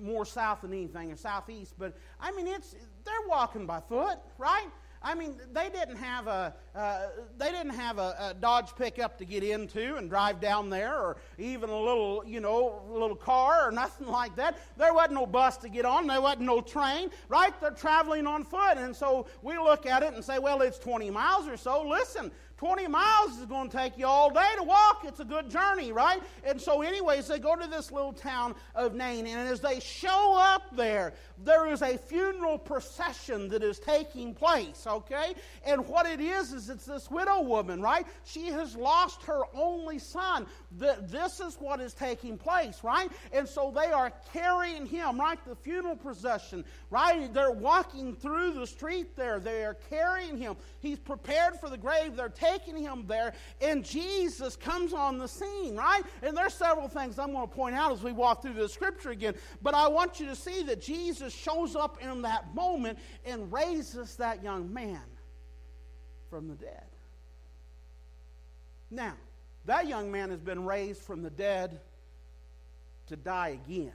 more 0.00 0.24
south 0.24 0.62
than 0.62 0.72
anything, 0.72 1.12
or 1.12 1.16
southeast. 1.16 1.74
But 1.78 1.96
I 2.20 2.32
mean, 2.32 2.46
it's 2.46 2.74
they're 3.04 3.28
walking 3.28 3.66
by 3.66 3.80
foot, 3.80 4.18
right? 4.38 4.68
I 5.02 5.14
mean, 5.14 5.34
they 5.52 5.68
didn't 5.68 5.96
have 5.96 6.26
a 6.28 6.54
uh, 6.74 7.06
they 7.36 7.50
didn't 7.50 7.74
have 7.74 7.98
a, 7.98 8.30
a, 8.30 8.34
Dodge 8.34 8.74
pickup 8.74 9.18
to 9.18 9.26
get 9.26 9.42
into 9.42 9.96
and 9.96 10.08
drive 10.08 10.40
down 10.40 10.70
there, 10.70 10.94
or 10.94 11.16
even 11.36 11.68
a 11.68 11.78
little 11.78 12.22
you 12.26 12.40
know 12.40 12.82
little 12.88 13.16
car 13.16 13.68
or 13.68 13.72
nothing 13.84 14.06
like 14.06 14.34
that. 14.36 14.58
There 14.76 14.94
wasn't 14.94 15.14
no 15.14 15.26
bus 15.26 15.56
to 15.58 15.68
get 15.68 15.84
on. 15.84 16.06
There 16.06 16.20
wasn't 16.20 16.42
no 16.42 16.60
train. 16.60 17.10
Right? 17.28 17.58
They're 17.60 17.72
traveling 17.72 18.26
on 18.26 18.44
foot, 18.44 18.78
and 18.78 18.94
so 18.94 19.26
we 19.42 19.58
look 19.58 19.84
at 19.84 20.02
it 20.02 20.14
and 20.14 20.24
say, 20.24 20.38
well, 20.38 20.62
it's 20.62 20.78
20 20.78 21.10
miles 21.10 21.48
or 21.48 21.56
so. 21.56 21.86
Listen, 21.86 22.30
20 22.56 22.86
miles 22.86 23.38
is 23.38 23.46
going 23.46 23.68
to 23.68 23.76
take 23.76 23.98
you 23.98 24.06
all 24.06 24.30
day 24.30 24.48
to 24.56 24.62
walk. 24.62 25.04
It's 25.04 25.20
a 25.20 25.24
good 25.24 25.50
journey, 25.50 25.92
right? 25.92 26.22
And 26.44 26.60
so, 26.60 26.82
anyways, 26.82 27.26
they 27.28 27.38
go 27.38 27.56
to 27.56 27.66
this 27.66 27.92
little 27.92 28.12
town 28.12 28.54
of 28.74 28.94
Nain, 28.94 29.26
and 29.26 29.48
as 29.48 29.60
they 29.60 29.80
show 29.80 30.36
up 30.38 30.74
there, 30.74 31.12
there 31.42 31.66
is 31.70 31.82
a 31.82 31.98
funeral 31.98 32.56
procession 32.56 33.48
that 33.48 33.62
is 33.62 33.80
taking 33.80 34.34
place, 34.34 34.86
okay? 34.86 35.34
And 35.66 35.86
what 35.88 36.06
it 36.06 36.20
is, 36.20 36.52
is 36.52 36.70
it's 36.70 36.84
this 36.84 37.10
widow 37.10 37.42
woman, 37.42 37.82
right? 37.82 38.06
She 38.24 38.46
has 38.46 38.76
lost 38.76 39.22
her 39.24 39.42
only 39.52 39.98
son. 39.98 40.46
This 40.70 41.40
is 41.40 41.56
what 41.60 41.80
is 41.80 41.92
taking 41.92 42.38
place, 42.38 42.84
right? 42.84 43.10
And 43.32 43.48
so 43.48 43.72
they 43.74 43.90
are 43.90 44.12
carrying 44.32 44.86
him, 44.86 45.20
right? 45.20 45.38
The 45.44 45.56
funeral 45.56 45.96
procession, 45.96 46.64
right? 46.90 47.32
They're 47.34 47.50
walking 47.50 48.14
through 48.14 48.52
the 48.52 48.66
street 48.66 49.16
there. 49.16 49.40
They 49.40 49.64
are 49.64 49.76
carrying 49.90 50.38
him. 50.38 50.56
He's 50.78 51.00
prepared 51.00 51.58
for 51.58 51.68
the 51.68 51.76
grave. 51.76 52.14
They're 52.16 52.28
taking 52.28 52.53
him 52.62 53.06
there, 53.06 53.32
and 53.60 53.84
Jesus 53.84 54.56
comes 54.56 54.92
on 54.92 55.18
the 55.18 55.28
scene, 55.28 55.76
right? 55.76 56.02
And 56.22 56.36
there's 56.36 56.54
several 56.54 56.88
things 56.88 57.18
I'm 57.18 57.32
going 57.32 57.48
to 57.48 57.54
point 57.54 57.74
out 57.74 57.92
as 57.92 58.02
we 58.02 58.12
walk 58.12 58.42
through 58.42 58.54
the 58.54 58.68
scripture 58.68 59.10
again. 59.10 59.34
But 59.62 59.74
I 59.74 59.88
want 59.88 60.20
you 60.20 60.26
to 60.26 60.36
see 60.36 60.62
that 60.64 60.80
Jesus 60.80 61.34
shows 61.34 61.76
up 61.76 62.02
in 62.02 62.22
that 62.22 62.54
moment 62.54 62.98
and 63.24 63.52
raises 63.52 64.16
that 64.16 64.42
young 64.42 64.72
man 64.72 65.02
from 66.30 66.48
the 66.48 66.54
dead. 66.54 66.84
Now, 68.90 69.14
that 69.66 69.88
young 69.88 70.10
man 70.12 70.30
has 70.30 70.40
been 70.40 70.64
raised 70.64 71.02
from 71.02 71.22
the 71.22 71.30
dead 71.30 71.80
to 73.06 73.16
die 73.16 73.58
again. 73.66 73.92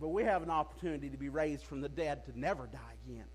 But 0.00 0.08
we 0.08 0.24
have 0.24 0.42
an 0.42 0.50
opportunity 0.50 1.10
to 1.10 1.16
be 1.16 1.28
raised 1.28 1.64
from 1.64 1.80
the 1.80 1.88
dead 1.88 2.24
to 2.26 2.38
never 2.38 2.66
die 2.66 2.94
again. 3.06 3.26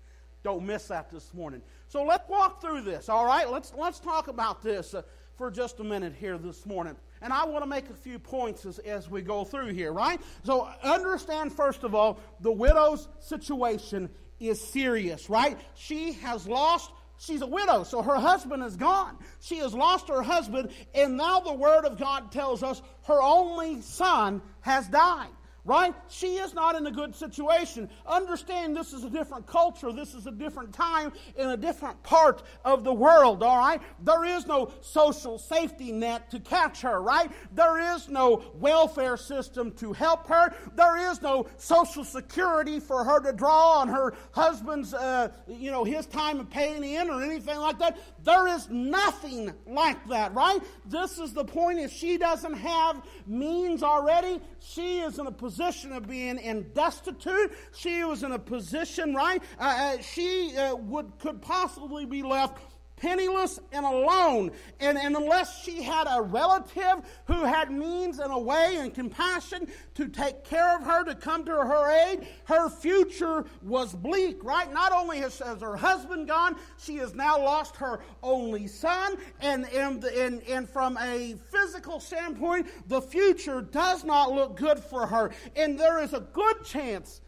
Don't 0.42 0.64
miss 0.64 0.88
that 0.88 1.10
this 1.10 1.34
morning. 1.34 1.62
So 1.88 2.04
let's 2.04 2.28
walk 2.28 2.60
through 2.60 2.82
this, 2.82 3.08
all 3.08 3.26
right? 3.26 3.50
Let's, 3.50 3.72
let's 3.76 3.98
talk 3.98 4.28
about 4.28 4.62
this 4.62 4.94
uh, 4.94 5.02
for 5.36 5.50
just 5.50 5.80
a 5.80 5.84
minute 5.84 6.14
here 6.18 6.38
this 6.38 6.64
morning. 6.64 6.96
And 7.20 7.32
I 7.32 7.44
want 7.44 7.64
to 7.64 7.68
make 7.68 7.90
a 7.90 7.94
few 7.94 8.18
points 8.18 8.64
as, 8.64 8.78
as 8.80 9.10
we 9.10 9.22
go 9.22 9.44
through 9.44 9.72
here, 9.72 9.92
right? 9.92 10.20
So 10.44 10.68
understand, 10.82 11.52
first 11.52 11.82
of 11.82 11.94
all, 11.94 12.20
the 12.40 12.52
widow's 12.52 13.08
situation 13.20 14.08
is 14.38 14.60
serious, 14.60 15.28
right? 15.28 15.58
She 15.74 16.12
has 16.12 16.46
lost 16.46 16.90
She's 17.20 17.42
a 17.42 17.46
widow, 17.48 17.82
so 17.82 18.00
her 18.00 18.14
husband 18.14 18.62
is 18.62 18.76
gone. 18.76 19.18
She 19.40 19.56
has 19.56 19.74
lost 19.74 20.08
her 20.08 20.22
husband, 20.22 20.70
and 20.94 21.16
now 21.16 21.40
the 21.40 21.52
Word 21.52 21.84
of 21.84 21.98
God 21.98 22.30
tells 22.30 22.62
us 22.62 22.80
her 23.06 23.20
only 23.20 23.80
son 23.82 24.40
has 24.60 24.86
died 24.86 25.26
right? 25.68 25.94
She 26.08 26.36
is 26.36 26.54
not 26.54 26.76
in 26.76 26.86
a 26.86 26.90
good 26.90 27.14
situation. 27.14 27.90
Understand 28.06 28.74
this 28.74 28.94
is 28.94 29.04
a 29.04 29.10
different 29.10 29.46
culture. 29.46 29.92
This 29.92 30.14
is 30.14 30.26
a 30.26 30.30
different 30.30 30.72
time 30.72 31.12
in 31.36 31.50
a 31.50 31.56
different 31.58 32.02
part 32.02 32.42
of 32.64 32.84
the 32.84 32.92
world, 32.92 33.42
all 33.42 33.58
right? 33.58 33.80
There 34.02 34.24
is 34.24 34.46
no 34.46 34.72
social 34.80 35.38
safety 35.38 35.92
net 35.92 36.30
to 36.30 36.40
catch 36.40 36.80
her, 36.80 37.02
right? 37.02 37.30
There 37.52 37.94
is 37.94 38.08
no 38.08 38.42
welfare 38.54 39.18
system 39.18 39.72
to 39.72 39.92
help 39.92 40.26
her. 40.28 40.54
There 40.74 41.10
is 41.10 41.20
no 41.20 41.46
social 41.58 42.02
security 42.02 42.80
for 42.80 43.04
her 43.04 43.20
to 43.20 43.32
draw 43.34 43.80
on 43.80 43.88
her 43.88 44.14
husband's, 44.32 44.94
uh, 44.94 45.28
you 45.46 45.70
know, 45.70 45.84
his 45.84 46.06
time 46.06 46.40
of 46.40 46.48
paying 46.48 46.82
in 46.82 47.10
or 47.10 47.22
anything 47.22 47.58
like 47.58 47.78
that. 47.80 47.98
There 48.24 48.48
is 48.48 48.70
nothing 48.70 49.52
like 49.66 50.08
that, 50.08 50.32
right? 50.32 50.60
This 50.86 51.18
is 51.18 51.34
the 51.34 51.44
point. 51.44 51.78
If 51.78 51.92
she 51.92 52.16
doesn't 52.16 52.54
have 52.54 53.02
means 53.26 53.82
already, 53.82 54.40
she 54.60 55.00
is 55.00 55.18
in 55.18 55.26
a 55.26 55.32
position 55.32 55.57
of 55.60 56.06
being 56.06 56.38
in 56.38 56.70
destitute. 56.74 57.52
She 57.76 58.04
was 58.04 58.22
in 58.22 58.32
a 58.32 58.38
position, 58.38 59.14
right? 59.14 59.42
Uh, 59.58 59.62
uh, 59.98 60.02
she 60.02 60.56
uh, 60.56 60.76
would 60.76 61.18
could 61.18 61.42
possibly 61.42 62.04
be 62.04 62.22
left 62.22 62.58
penniless 63.00 63.60
and 63.72 63.84
alone. 63.84 64.50
And, 64.80 64.98
and 64.98 65.16
unless 65.16 65.62
she 65.62 65.82
had 65.82 66.06
a 66.10 66.22
relative 66.22 67.04
who 67.26 67.44
had 67.44 67.70
means 67.70 68.18
and 68.18 68.32
a 68.32 68.38
way 68.38 68.76
and 68.78 68.92
compassion 68.94 69.68
to 69.94 70.08
take 70.08 70.44
care 70.44 70.76
of 70.76 70.84
her, 70.84 71.04
to 71.04 71.14
come 71.14 71.44
to 71.44 71.52
her 71.52 72.08
aid, 72.08 72.26
her 72.44 72.68
future 72.68 73.44
was 73.62 73.94
bleak, 73.94 74.42
right? 74.42 74.72
Not 74.72 74.92
only 74.92 75.18
has, 75.18 75.38
has 75.38 75.60
her 75.60 75.76
husband 75.76 76.28
gone, 76.28 76.56
she 76.78 76.96
has 76.96 77.14
now 77.14 77.38
lost 77.38 77.76
her 77.76 78.00
only 78.22 78.66
son. 78.66 79.16
And, 79.40 79.68
and, 79.72 80.02
and, 80.04 80.42
and 80.42 80.68
from 80.68 80.98
a 80.98 81.36
physical 81.50 82.00
standpoint, 82.00 82.68
the 82.88 83.00
future 83.00 83.62
does 83.62 84.04
not 84.04 84.32
look 84.32 84.56
good 84.56 84.78
for 84.78 85.06
her. 85.06 85.30
And 85.56 85.78
there 85.78 86.00
is 86.00 86.12
a 86.14 86.20
good 86.20 86.64
chance 86.64 87.20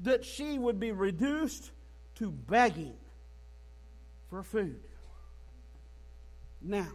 that 0.00 0.24
she 0.24 0.58
would 0.58 0.78
be 0.78 0.92
reduced 0.92 1.72
to 2.16 2.30
begging 2.30 2.94
for 4.28 4.42
food. 4.42 4.80
Now, 6.60 6.88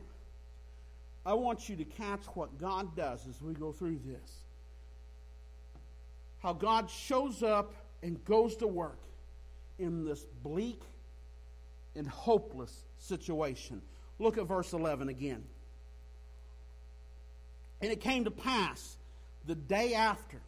I 1.25 1.33
want 1.33 1.69
you 1.69 1.75
to 1.77 1.85
catch 1.85 2.25
what 2.33 2.57
God 2.57 2.95
does 2.95 3.27
as 3.27 3.41
we 3.41 3.53
go 3.53 3.71
through 3.71 3.99
this. 4.05 4.43
How 6.39 6.53
God 6.53 6.89
shows 6.89 7.41
up 7.41 7.73
and 8.01 8.23
goes 8.25 8.57
to 8.57 8.67
work 8.67 8.99
in 9.79 10.05
this 10.05 10.25
bleak 10.43 10.81
and 11.95 12.05
hopeless 12.07 12.83
situation. 12.97 13.81
Look 14.19 14.37
at 14.37 14.45
verse 14.45 14.73
11 14.73 15.07
again. 15.07 15.43
And 17.81 17.91
it 17.91 18.01
came 18.01 18.25
to 18.25 18.31
pass 18.31 18.97
the 19.45 19.55
day 19.55 19.93
after 19.93 20.41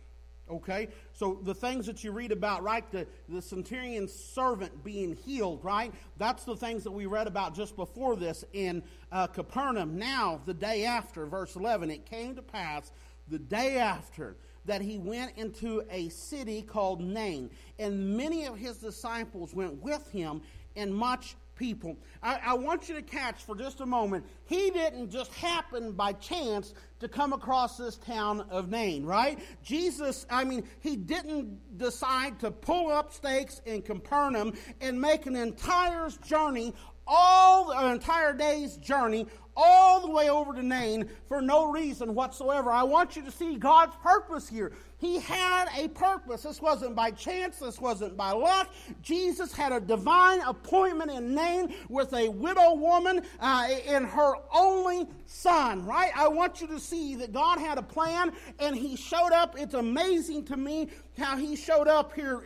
Okay? 0.50 0.90
So 1.14 1.40
the 1.44 1.56
things 1.56 1.86
that 1.88 2.04
you 2.04 2.12
read 2.12 2.32
about, 2.32 2.64
right? 2.64 2.90
The, 2.92 3.08
the 3.30 3.42
centurion's 3.42 4.14
servant 4.14 4.84
being 4.84 5.16
healed, 5.16 5.64
right? 5.64 5.94
That's 6.18 6.44
the 6.44 6.56
things 6.56 6.84
that 6.84 6.92
we 6.92 7.08
read 7.08 7.28
about 7.28 7.56
just 7.56 7.76
before 7.76 8.16
this 8.16 8.44
in 8.54 8.84
uh, 9.12 9.28
Capernaum. 9.28 9.98
Now, 9.98 10.42
the 10.46 10.54
day 10.54 10.86
after, 10.86 11.26
verse 11.26 11.56
11, 11.56 11.90
it 11.90 12.06
came 12.06 12.36
to 12.36 12.42
pass 12.42 12.92
the 13.28 13.40
day 13.40 13.78
after 13.78 14.36
that 14.66 14.82
he 14.82 14.98
went 14.98 15.38
into 15.38 15.84
a 15.90 16.10
city 16.10 16.62
called 16.62 17.02
Nain, 17.02 17.50
and 17.80 18.18
many 18.18 18.46
of 18.46 18.58
his 18.58 18.78
disciples 18.78 19.54
went 19.54 19.82
with 19.82 20.12
him, 20.12 20.42
and 20.76 20.94
much 20.94 21.36
people. 21.56 21.98
I, 22.22 22.40
I, 22.48 22.54
want 22.54 22.90
you 22.90 22.96
to 22.96 23.02
catch 23.02 23.44
for 23.44 23.56
just 23.56 23.82
a 23.82 23.86
moment. 23.86 24.26
He 24.46 24.70
didn't 24.72 25.10
just 25.10 25.34
happen 25.34 25.94
by 25.94 26.14
chance 26.14 26.74
to 27.00 27.08
come 27.08 27.34
across 27.34 27.78
this 27.78 27.98
town 27.98 28.42
of 28.50 28.70
Nain, 28.70 29.06
right? 29.06 29.40
Jesus, 29.64 30.26
I 30.30 30.44
mean, 30.44 30.64
he 30.82 30.96
didn't 30.96 31.78
decide 31.78 32.40
to 32.40 32.52
pull 32.52 32.92
up 32.92 33.14
stakes 33.14 33.62
in 33.66 33.82
Capernaum 33.82 34.54
and 34.82 35.00
make 35.00 35.26
an 35.26 35.36
entire 35.36 36.10
journey 36.26 36.74
all 37.08 37.66
the 37.68 37.92
entire 37.92 38.34
day's 38.34 38.78
journey 38.78 39.28
all 39.56 40.02
the 40.02 40.10
way 40.10 40.30
over 40.30 40.54
to 40.54 40.64
Nain 40.64 41.10
for 41.28 41.42
no 41.42 41.72
reason 41.72 42.14
whatsoever. 42.14 42.72
I 42.72 42.84
want 42.84 43.16
you 43.16 43.22
to 43.24 43.32
see 43.32 43.56
God's 43.56 43.96
purpose 43.98 44.50
here. 44.50 44.74
He 45.06 45.20
had 45.20 45.68
a 45.78 45.88
purpose. 45.90 46.42
This 46.42 46.60
wasn't 46.60 46.96
by 46.96 47.12
chance, 47.12 47.60
this 47.60 47.80
wasn't 47.80 48.18
by 48.18 48.32
luck. 48.32 48.74
Jesus 49.04 49.54
had 49.54 49.72
a 49.72 49.80
divine 49.80 50.42
appointment 50.42 51.12
in 51.12 51.36
Nain 51.36 51.76
with 51.90 52.12
a 52.14 52.28
widow 52.30 52.74
woman 52.74 53.22
uh, 53.40 53.68
and 53.88 54.08
her 54.08 54.34
only 54.52 55.08
son, 55.28 55.86
right? 55.86 56.12
I 56.16 56.28
want 56.28 56.60
you 56.60 56.66
to 56.70 56.80
see 56.80 57.14
that 57.18 57.32
God 57.32 57.60
had 57.60 57.78
a 57.78 57.84
plan 57.84 58.34
and 58.58 58.76
he 58.76 58.96
showed 58.96 59.32
up. 59.32 59.56
It's 59.60 59.76
amazing 59.76 60.44
to 60.46 60.58
me 60.58 60.90
how 61.20 61.38
he 61.38 61.56
showed 61.56 61.88
up 61.88 62.12
here 62.14 62.42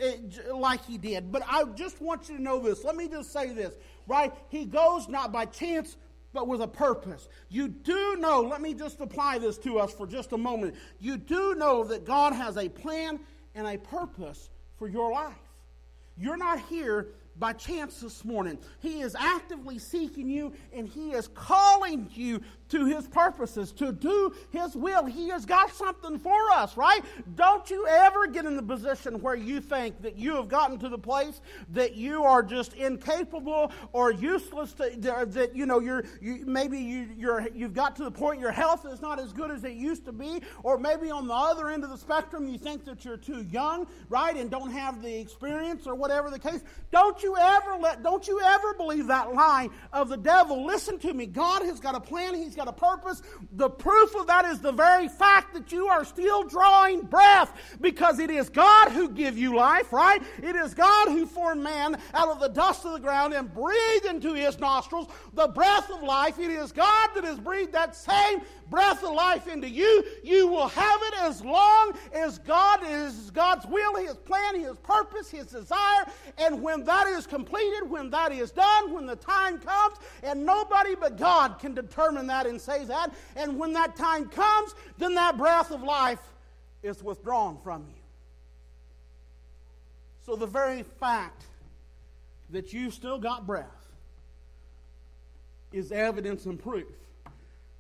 like 0.54 0.84
he 0.84 0.98
did. 0.98 1.32
But 1.32 1.44
I 1.48 1.64
just 1.76 2.02
want 2.02 2.28
you 2.28 2.36
to 2.36 2.42
know 2.42 2.60
this. 2.60 2.84
Let 2.84 2.98
me 2.98 3.08
just 3.08 3.32
say 3.32 3.54
this, 3.54 3.76
right? 4.06 4.34
He 4.50 4.66
goes 4.66 5.08
not 5.08 5.32
by 5.32 5.46
chance, 5.46 5.96
but 6.34 6.48
with 6.48 6.62
a 6.62 6.68
purpose. 6.68 7.28
You 7.50 7.68
do 7.68 8.18
know, 8.18 8.42
let 8.42 8.62
me 8.62 8.74
just 8.74 9.00
apply 9.00 9.40
this 9.40 9.58
to 9.60 9.80
us 9.80 9.94
for 9.94 10.06
just 10.06 10.32
a 10.32 10.38
moment. 10.38 10.76
You 11.00 11.18
do 11.18 11.56
know 11.56 11.84
that 11.86 12.06
God 12.06 12.34
has 12.34 12.58
a 12.58 12.70
plan 12.70 13.20
and 13.56 13.68
a 13.68 13.78
purpose 13.78 14.50
for 14.78 14.88
your 14.88 15.12
life. 15.12 15.34
You're 16.18 16.38
not 16.38 16.60
here 16.68 17.08
by 17.40 17.54
chance 17.54 18.02
this 18.02 18.26
morning. 18.26 18.58
He 18.82 19.02
is 19.02 19.16
actively 19.16 19.80
seeking 19.80 20.30
you 20.30 20.54
and 20.74 20.88
He 20.88 21.12
is 21.12 21.30
calling 21.30 22.10
you 22.14 22.42
to 22.70 22.86
His 22.86 23.08
purposes, 23.08 23.72
to 23.74 23.92
do 23.92 24.34
His 24.52 24.76
will. 24.76 25.06
He 25.06 25.30
has 25.30 25.46
got 25.46 25.74
something 25.74 26.20
for 26.20 26.52
us, 26.52 26.78
right? 26.78 27.02
Don't 27.36 27.70
you 27.70 27.88
ever 27.88 28.28
get 28.28 28.46
in 28.46 28.56
the 28.56 28.64
position 28.64 29.22
where 29.22 29.36
you 29.36 29.62
think 29.62 30.02
that 30.02 30.18
you 30.18 30.36
have 30.36 30.50
gotten 30.50 30.78
to 30.80 30.90
the 30.90 30.98
place 30.98 31.42
that 31.72 31.96
you 31.96 32.24
are 32.24 32.44
just 32.44 32.74
incapable 32.74 33.72
or 33.94 34.12
useless, 34.12 34.74
to, 34.74 35.14
uh, 35.14 35.26
that, 35.26 35.56
you 35.56 35.66
know, 35.66 35.80
you're, 35.80 36.04
you, 36.22 36.44
maybe 36.46 36.78
you, 36.78 37.10
you're, 37.18 37.48
you've 37.56 37.74
got 37.74 37.96
to 37.96 38.04
the 38.04 38.12
point 38.12 38.40
your 38.40 38.52
health 38.52 38.86
is 38.86 39.02
not 39.02 39.20
as 39.20 39.34
good 39.34 39.50
as 39.50 39.64
it 39.64 39.74
used 39.74 40.06
to 40.06 40.12
be, 40.12 40.42
or 40.64 40.78
maybe 40.78 41.10
on 41.10 41.28
the 41.28 41.34
other 41.34 41.70
end 41.70 41.84
of 41.84 41.90
the 41.90 41.98
spectrum 41.98 42.48
you 42.48 42.58
think 42.58 42.86
that 42.86 43.06
you're 43.06 43.18
too 43.18 43.44
young, 43.50 43.88
right, 44.10 44.36
and 44.36 44.52
don't 44.52 44.72
have 44.72 45.02
the 45.02 45.20
experience 45.20 45.88
or 45.88 45.96
whatever 45.96 46.30
the 46.30 46.40
case. 46.40 46.62
Don't 46.92 47.22
you 47.24 47.29
you 47.30 47.38
ever 47.38 47.78
let, 47.78 48.02
don't 48.02 48.28
you 48.28 48.40
ever 48.42 48.74
believe 48.74 49.08
that 49.08 49.34
lie 49.34 49.70
of 49.94 50.10
the 50.10 50.18
devil. 50.18 50.66
Listen 50.66 50.98
to 51.00 51.14
me. 51.14 51.28
God 51.28 51.64
has 51.64 51.80
got 51.80 51.96
a 51.96 52.00
plan. 52.00 52.34
He's 52.34 52.56
got 52.56 52.68
a 52.68 52.74
purpose. 52.74 53.22
The 53.54 53.70
proof 53.70 54.16
of 54.16 54.28
that 54.28 54.46
is 54.46 54.60
the 54.60 54.72
very 54.72 55.08
fact 55.08 55.54
that 55.54 55.72
you 55.72 55.88
are 55.88 56.04
still 56.04 56.44
drawing 56.44 57.02
breath 57.02 57.54
because 57.80 58.20
it 58.20 58.32
is 58.32 58.50
God 58.50 58.92
who 58.92 59.10
give 59.10 59.38
you 59.38 59.56
life, 59.56 59.94
right? 59.94 60.22
It 60.42 60.56
is 60.56 60.74
God 60.74 61.10
who 61.10 61.26
formed 61.26 61.62
man 61.62 61.98
out 62.14 62.30
of 62.30 62.40
the 62.40 62.48
dust 62.48 62.86
of 62.86 62.94
the 62.94 63.00
ground 63.00 63.34
and 63.34 63.54
breathed 63.54 64.06
into 64.06 64.34
his 64.34 64.60
nostrils 64.60 65.08
the 65.34 65.48
breath 65.48 65.92
of 65.92 66.02
life. 66.02 66.40
It 66.40 66.50
is 66.50 66.72
God 66.72 67.10
that 67.14 67.24
has 67.24 67.40
breathed 67.40 67.74
that 67.74 67.96
same 67.96 68.42
breath 68.70 69.04
of 69.04 69.14
life 69.14 69.48
into 69.48 69.70
you. 69.70 70.04
You 70.24 70.48
will 70.48 70.68
have 70.68 71.02
it 71.04 71.14
as 71.22 71.44
long 71.44 71.94
as 72.14 72.40
God 72.40 72.82
is 72.86 73.32
God's 73.32 73.66
will, 73.66 73.96
his 73.96 74.16
plan, 74.16 74.60
his 74.60 74.76
purpose, 74.84 75.30
his 75.30 75.48
desire. 75.48 76.06
And 76.38 76.62
when 76.62 76.84
that 76.86 77.08
is 77.08 77.26
completed, 77.26 77.90
when 77.90 78.10
that 78.12 78.32
is 78.32 78.52
done, 78.52 78.94
when 78.94 79.06
the 79.06 79.16
time 79.16 79.60
comes, 79.60 79.98
and 80.24 80.46
nobody 80.46 80.96
but 80.96 81.18
God 81.18 81.60
can 81.60 81.74
determine 81.74 82.28
that 82.28 82.46
and 82.46 82.60
say 82.60 82.86
that. 82.86 83.14
And 83.36 83.58
when 83.58 83.74
that 83.74 83.96
time 83.96 84.28
comes, 84.30 84.76
then 84.98 85.16
that 85.16 85.38
breath 85.38 85.72
of 85.72 85.84
life 85.84 86.20
is 86.84 87.04
withdrawn 87.04 87.58
from 87.64 87.86
you. 87.88 87.96
So 90.26 90.36
the 90.36 90.48
very 90.48 90.84
fact 90.84 91.46
that 92.52 92.74
you 92.74 92.92
still 92.92 93.18
got 93.18 93.46
breath 93.48 93.66
is 95.72 95.92
evidence 95.92 96.46
and 96.46 96.62
proof 96.62 96.88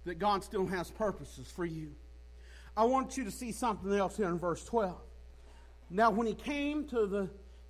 that 0.05 0.19
God 0.19 0.43
still 0.43 0.65
has 0.67 0.89
purposes 0.91 1.47
for 1.47 1.65
you. 1.65 1.91
I 2.75 2.85
want 2.85 3.17
you 3.17 3.23
to 3.25 3.31
see 3.31 3.51
something 3.51 3.91
else 3.93 4.17
here 4.17 4.29
in 4.29 4.39
verse 4.39 4.63
12. 4.65 4.95
Now, 5.89 6.11
when 6.11 6.27
he 6.27 6.33
came 6.33 6.85
to 6.89 7.05
the 7.07 7.29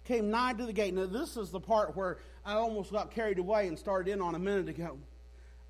came 0.10 0.32
nigh 0.32 0.54
to 0.54 0.66
the 0.66 0.74
gate. 0.74 0.94
Now, 0.96 1.06
this 1.06 1.38
is 1.38 1.52
the 1.52 1.60
part 1.60 1.96
where 1.96 2.18
I 2.44 2.54
almost 2.54 2.92
got 2.92 3.12
carried 3.12 3.38
away 3.38 3.68
and 3.68 3.78
started 3.78 4.12
in 4.12 4.22
on 4.22 4.34
a 4.34 4.40
minute 4.40 4.68
ago. 4.68 4.98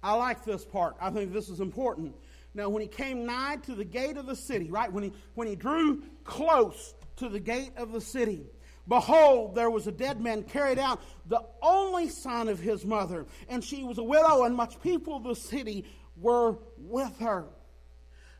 I 0.02 0.14
like 0.14 0.46
this 0.46 0.64
part. 0.64 0.96
I 1.02 1.10
think 1.10 1.34
this 1.34 1.50
is 1.50 1.60
important. 1.60 2.16
Now, 2.54 2.70
when 2.70 2.82
he 2.82 2.88
came 2.88 3.26
nigh 3.26 3.58
to 3.66 3.76
the 3.76 3.84
gate 3.84 4.16
of 4.16 4.26
the 4.28 4.38
city, 4.38 4.72
right, 4.72 4.92
when 4.92 5.04
he, 5.04 5.14
when 5.36 5.50
he 5.50 5.56
drew 5.56 6.04
close 6.24 6.94
to 7.18 7.28
the 7.28 7.40
gate 7.40 7.74
of 7.76 7.92
the 7.92 8.00
city, 8.00 8.46
behold, 8.88 9.56
there 9.56 9.70
was 9.70 9.88
a 9.88 9.92
dead 9.92 10.22
man 10.22 10.44
carried 10.44 10.80
out, 10.80 11.02
the 11.28 11.44
only 11.62 12.08
son 12.08 12.48
of 12.48 12.62
his 12.62 12.86
mother, 12.86 13.26
and 13.50 13.62
she 13.62 13.84
was 13.84 13.98
a 13.98 14.04
widow, 14.04 14.46
and 14.46 14.56
much 14.56 14.82
people 14.82 15.18
of 15.18 15.26
the 15.26 15.36
city 15.36 15.84
were 16.22 16.58
with 16.78 17.18
her. 17.20 17.46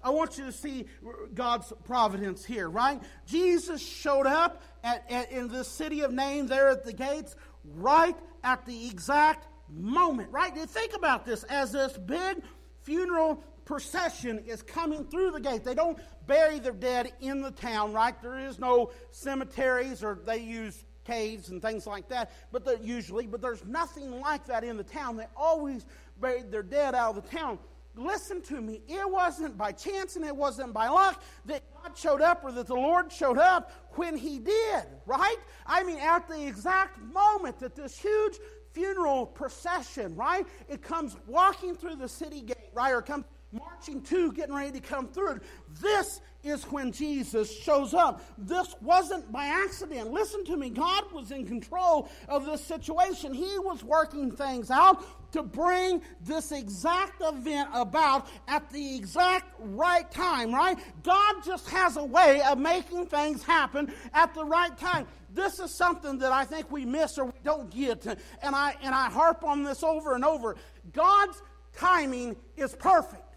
I 0.02 0.12
want 0.12 0.38
you 0.38 0.46
to 0.46 0.52
see 0.52 0.86
God's 1.34 1.74
providence 1.84 2.46
here, 2.46 2.70
right? 2.70 3.02
Jesus 3.26 3.86
showed 3.86 4.28
up 4.28 4.64
at, 4.84 5.04
at, 5.10 5.32
in 5.32 5.50
this 5.50 5.68
city 5.68 6.02
of 6.02 6.14
Nain 6.14 6.46
there 6.46 6.70
at 6.70 6.86
the 6.86 6.94
gates 6.94 7.36
right 7.76 8.16
at 8.44 8.66
the 8.66 8.88
exact 8.88 9.48
moment, 9.70 10.32
right? 10.32 10.56
Think 10.58 10.94
about 10.96 11.26
this 11.26 11.44
as 11.44 11.74
this 11.74 11.98
big 11.98 12.42
funeral 12.82 13.44
procession 13.66 14.40
is 14.48 14.62
coming 14.62 15.06
through 15.06 15.32
the 15.32 15.40
gate. 15.40 15.64
They 15.64 15.76
don't 15.76 16.00
bury 16.26 16.60
their 16.60 16.72
dead 16.72 17.14
in 17.20 17.42
the 17.42 17.52
town, 17.52 17.94
right? 17.94 18.20
There 18.22 18.40
is 18.40 18.58
no 18.58 18.92
cemeteries 19.12 20.04
or 20.04 20.20
they 20.26 20.40
use 20.40 20.86
caves 21.10 21.50
and 21.50 21.62
things 21.62 21.88
like 21.88 22.08
that, 22.10 22.32
but 22.52 22.84
usually, 22.84 23.28
but 23.28 23.42
there's 23.42 23.66
nothing 23.66 24.20
like 24.22 24.46
that 24.46 24.64
in 24.64 24.78
the 24.78 24.84
town. 24.84 25.18
They 25.18 25.28
always 25.36 25.86
buried 26.20 26.52
their 26.52 26.64
dead 26.64 26.96
out 26.96 27.18
of 27.18 27.24
the 27.24 27.30
town 27.38 27.60
listen 28.00 28.42
to 28.42 28.62
me, 28.62 28.82
it 28.88 29.10
wasn't 29.10 29.58
by 29.58 29.72
chance 29.72 30.16
and 30.16 30.26
it 30.26 30.36
wasn't 30.36 30.74
by 30.74 30.88
luck 30.88 31.22
that 31.46 31.64
God 31.74 31.98
showed 31.98 32.22
up 32.22 32.44
or 32.44 32.52
that 32.52 32.68
the 32.68 32.76
Lord 32.76 33.12
showed 33.12 33.38
up 33.38 33.72
when 33.96 34.16
He 34.16 34.40
did, 34.40 34.86
right? 35.06 35.38
I 35.66 35.84
mean, 35.84 36.00
at 36.00 36.28
the 36.28 36.48
exact 36.48 37.00
moment 37.02 37.60
that 37.60 37.76
this 37.76 37.98
huge 37.98 38.38
funeral 38.72 39.26
procession, 39.26 40.16
right, 40.16 40.46
it 40.68 40.82
comes 40.82 41.18
walking 41.28 41.76
through 41.76 41.96
the 41.96 42.10
city 42.10 42.42
gate, 42.42 42.70
right, 42.74 42.94
or 42.94 43.02
comes 43.02 43.26
marching 43.52 44.02
to, 44.04 44.32
getting 44.32 44.54
ready 44.54 44.72
to 44.72 44.80
come 44.80 45.08
through. 45.08 45.40
This 45.82 46.22
is 46.44 46.64
when 46.66 46.92
Jesus 46.92 47.54
shows 47.62 47.94
up. 47.94 48.22
This 48.38 48.76
wasn't 48.82 49.30
by 49.32 49.46
accident. 49.46 50.12
Listen 50.12 50.46
to 50.46 50.56
me. 50.56 50.70
God 50.70 51.12
was 51.12 51.32
in 51.32 51.46
control 51.46 52.10
of 52.30 52.46
this 52.46 52.64
situation. 52.64 53.34
He 53.34 53.60
was 53.60 53.84
working 53.84 54.32
things 54.32 54.72
out 54.72 55.04
to 55.34 55.44
bring 55.44 56.02
this 56.24 56.52
exact 56.52 57.22
event 57.22 57.70
about 57.74 58.28
at 58.48 58.70
the 58.70 58.96
exact 58.96 59.54
right 59.60 60.10
time, 60.12 60.54
right? 60.54 60.78
God 61.04 61.44
just 61.44 61.70
has 61.70 61.98
a 61.98 62.04
way 62.04 62.42
of 62.42 62.58
making 62.58 63.08
things 63.08 63.44
happen 63.44 63.92
at 64.14 64.34
the 64.34 64.44
right 64.44 64.76
time. 64.78 65.08
This 65.34 65.60
is 65.60 65.72
something 65.72 66.18
that 66.20 66.32
I 66.32 66.46
think 66.46 66.72
we 66.72 66.86
miss 66.86 67.18
or 67.18 67.26
we 67.26 67.34
don't 67.44 67.70
get. 67.70 68.06
And 68.06 68.56
I 68.56 68.76
and 68.82 68.96
I 68.96 69.10
harp 69.10 69.44
on 69.44 69.64
this 69.64 69.84
over 69.84 70.16
and 70.16 70.26
over. 70.26 70.56
God's 70.94 71.42
timing 71.76 72.36
is 72.58 72.74
perfect. 72.76 73.36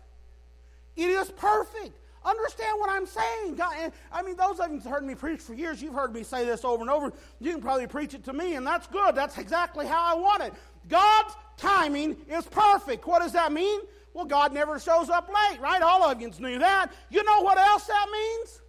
It 0.96 1.10
is 1.10 1.30
perfect. 1.32 1.98
Understand 2.24 2.78
what 2.78 2.90
I'm 2.90 3.06
saying. 3.06 3.56
God, 3.56 3.92
I 4.12 4.22
mean, 4.22 4.36
those 4.36 4.60
of 4.60 4.70
you 4.70 4.78
who've 4.78 4.84
heard 4.84 5.04
me 5.04 5.14
preach 5.14 5.40
for 5.40 5.54
years, 5.54 5.82
you've 5.82 5.94
heard 5.94 6.14
me 6.14 6.22
say 6.22 6.44
this 6.44 6.64
over 6.64 6.80
and 6.80 6.90
over. 6.90 7.12
You 7.40 7.52
can 7.52 7.60
probably 7.60 7.86
preach 7.86 8.14
it 8.14 8.24
to 8.24 8.32
me, 8.32 8.54
and 8.54 8.66
that's 8.66 8.86
good. 8.86 9.14
That's 9.14 9.38
exactly 9.38 9.86
how 9.86 10.02
I 10.02 10.18
want 10.18 10.42
it. 10.42 10.54
God's 10.88 11.34
timing 11.56 12.16
is 12.28 12.44
perfect. 12.46 13.06
What 13.06 13.22
does 13.22 13.32
that 13.32 13.52
mean? 13.52 13.80
Well, 14.14 14.24
God 14.24 14.52
never 14.52 14.78
shows 14.78 15.08
up 15.08 15.28
late, 15.28 15.60
right? 15.60 15.82
All 15.82 16.02
of 16.02 16.20
you 16.20 16.30
knew 16.38 16.58
that. 16.58 16.92
You 17.10 17.24
know 17.24 17.40
what 17.40 17.58
else 17.58 17.86
that 17.86 18.06
means? 18.12 18.60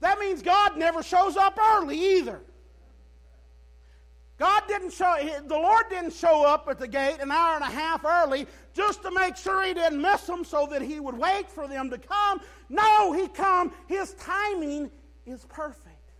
That 0.00 0.18
means 0.18 0.42
God 0.42 0.76
never 0.76 1.02
shows 1.02 1.36
up 1.36 1.58
early 1.58 2.18
either. 2.18 2.40
God 4.42 4.64
didn't 4.66 4.92
show, 4.92 5.14
the 5.46 5.54
Lord 5.54 5.84
didn't 5.88 6.14
show 6.14 6.44
up 6.44 6.66
at 6.68 6.80
the 6.80 6.88
gate 6.88 7.18
an 7.20 7.30
hour 7.30 7.54
and 7.54 7.62
a 7.62 7.68
half 7.68 8.04
early 8.04 8.48
just 8.74 9.00
to 9.04 9.12
make 9.12 9.36
sure 9.36 9.64
he 9.64 9.72
didn't 9.72 10.02
miss 10.02 10.22
them 10.22 10.44
so 10.44 10.66
that 10.66 10.82
he 10.82 10.98
would 10.98 11.16
wait 11.16 11.48
for 11.48 11.68
them 11.68 11.88
to 11.90 11.96
come. 11.96 12.40
No, 12.68 13.12
he 13.12 13.28
come. 13.28 13.72
His 13.86 14.14
timing 14.14 14.90
is 15.26 15.44
perfect. 15.44 16.10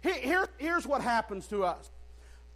Here, 0.00 0.48
here's 0.58 0.84
what 0.84 1.00
happens 1.00 1.46
to 1.46 1.62
us. 1.62 1.92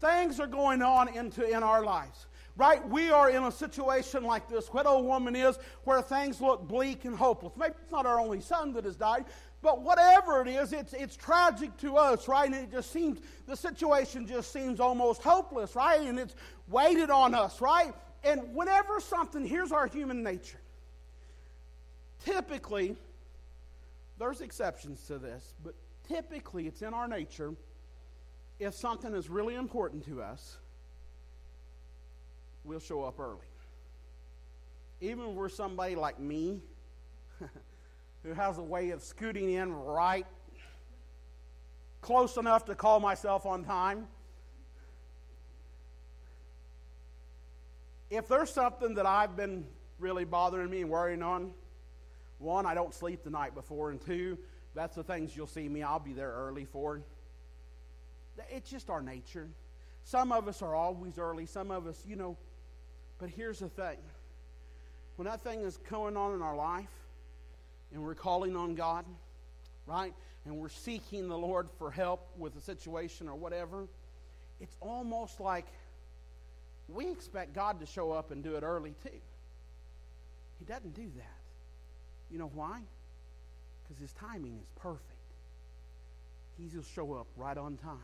Things 0.00 0.40
are 0.40 0.48
going 0.48 0.82
on 0.82 1.14
into, 1.14 1.48
in 1.48 1.62
our 1.62 1.84
lives 1.84 2.26
right? 2.58 2.86
We 2.88 3.10
are 3.10 3.30
in 3.30 3.44
a 3.44 3.52
situation 3.52 4.24
like 4.24 4.48
this 4.48 4.72
widow 4.74 5.00
woman 5.00 5.36
is, 5.36 5.58
where 5.84 6.02
things 6.02 6.40
look 6.40 6.66
bleak 6.66 7.04
and 7.04 7.16
hopeless. 7.16 7.52
Maybe 7.56 7.74
it's 7.80 7.92
not 7.92 8.04
our 8.04 8.20
only 8.20 8.40
son 8.40 8.72
that 8.72 8.84
has 8.84 8.96
died, 8.96 9.26
but 9.60 9.82
whatever 9.82 10.42
it 10.42 10.48
is, 10.48 10.72
it's, 10.72 10.92
it's 10.92 11.16
tragic 11.16 11.76
to 11.78 11.96
us, 11.96 12.28
right? 12.28 12.46
And 12.46 12.54
it 12.54 12.70
just 12.70 12.92
seems, 12.92 13.20
the 13.46 13.56
situation 13.56 14.26
just 14.26 14.52
seems 14.52 14.78
almost 14.80 15.22
hopeless, 15.22 15.74
right? 15.74 16.00
And 16.00 16.18
it's 16.18 16.34
weighted 16.68 17.10
on 17.10 17.34
us, 17.34 17.60
right? 17.60 17.92
And 18.22 18.54
whenever 18.54 19.00
something, 19.00 19.44
here's 19.44 19.72
our 19.72 19.86
human 19.86 20.22
nature. 20.22 20.60
Typically, 22.24 22.96
there's 24.18 24.40
exceptions 24.40 25.02
to 25.06 25.18
this, 25.18 25.54
but 25.64 25.74
typically 26.08 26.66
it's 26.66 26.82
in 26.82 26.94
our 26.94 27.08
nature 27.08 27.54
if 28.58 28.74
something 28.74 29.14
is 29.14 29.30
really 29.30 29.54
important 29.54 30.04
to 30.06 30.20
us, 30.22 30.56
we'll 32.64 32.80
show 32.80 33.04
up 33.04 33.20
early. 33.20 33.46
Even 35.00 35.26
if 35.28 35.34
we're 35.34 35.48
somebody 35.48 35.94
like 35.94 36.18
me, 36.18 36.60
who 38.22 38.32
has 38.32 38.58
a 38.58 38.62
way 38.62 38.90
of 38.90 39.02
scooting 39.02 39.50
in 39.50 39.72
right 39.72 40.26
close 42.00 42.36
enough 42.36 42.64
to 42.66 42.74
call 42.74 43.00
myself 43.00 43.46
on 43.46 43.64
time. 43.64 44.06
If 48.10 48.28
there's 48.28 48.50
something 48.50 48.94
that 48.94 49.06
I've 49.06 49.36
been 49.36 49.66
really 49.98 50.24
bothering 50.24 50.70
me 50.70 50.80
and 50.80 50.90
worrying 50.90 51.22
on, 51.22 51.52
one, 52.38 52.66
I 52.66 52.74
don't 52.74 52.94
sleep 52.94 53.24
the 53.24 53.30
night 53.30 53.54
before, 53.54 53.90
and 53.90 54.00
two, 54.00 54.38
that's 54.74 54.94
the 54.94 55.02
things 55.02 55.36
you'll 55.36 55.46
see 55.46 55.68
me, 55.68 55.82
I'll 55.82 55.98
be 55.98 56.12
there 56.12 56.32
early 56.32 56.64
for. 56.64 57.02
It's 58.50 58.70
just 58.70 58.88
our 58.88 59.02
nature. 59.02 59.48
Some 60.04 60.32
of 60.32 60.48
us 60.48 60.62
are 60.62 60.74
always 60.74 61.18
early, 61.18 61.44
some 61.44 61.70
of 61.70 61.86
us, 61.86 62.02
you 62.06 62.16
know. 62.16 62.38
But 63.18 63.30
here's 63.30 63.58
the 63.58 63.68
thing 63.68 63.98
when 65.16 65.26
that 65.26 65.42
thing 65.42 65.62
is 65.62 65.76
going 65.90 66.16
on 66.16 66.34
in 66.34 66.40
our 66.40 66.56
life, 66.56 66.88
and 67.92 68.02
we're 68.02 68.14
calling 68.14 68.56
on 68.56 68.74
God, 68.74 69.04
right? 69.86 70.14
And 70.44 70.56
we're 70.56 70.68
seeking 70.68 71.28
the 71.28 71.38
Lord 71.38 71.68
for 71.78 71.90
help 71.90 72.28
with 72.38 72.56
a 72.56 72.60
situation 72.60 73.28
or 73.28 73.34
whatever, 73.34 73.86
it's 74.60 74.76
almost 74.80 75.40
like 75.40 75.66
we 76.88 77.10
expect 77.10 77.54
God 77.54 77.80
to 77.80 77.86
show 77.86 78.12
up 78.12 78.30
and 78.30 78.42
do 78.42 78.56
it 78.56 78.62
early 78.62 78.94
too. 79.02 79.20
He 80.58 80.64
doesn't 80.64 80.94
do 80.94 81.10
that. 81.16 81.36
You 82.30 82.38
know 82.38 82.50
why? 82.54 82.80
Because 83.82 84.00
his 84.00 84.12
timing 84.12 84.58
is 84.60 84.68
perfect. 84.76 85.04
He'll 86.58 86.82
show 86.82 87.14
up 87.14 87.28
right 87.36 87.56
on 87.56 87.76
time. 87.76 87.98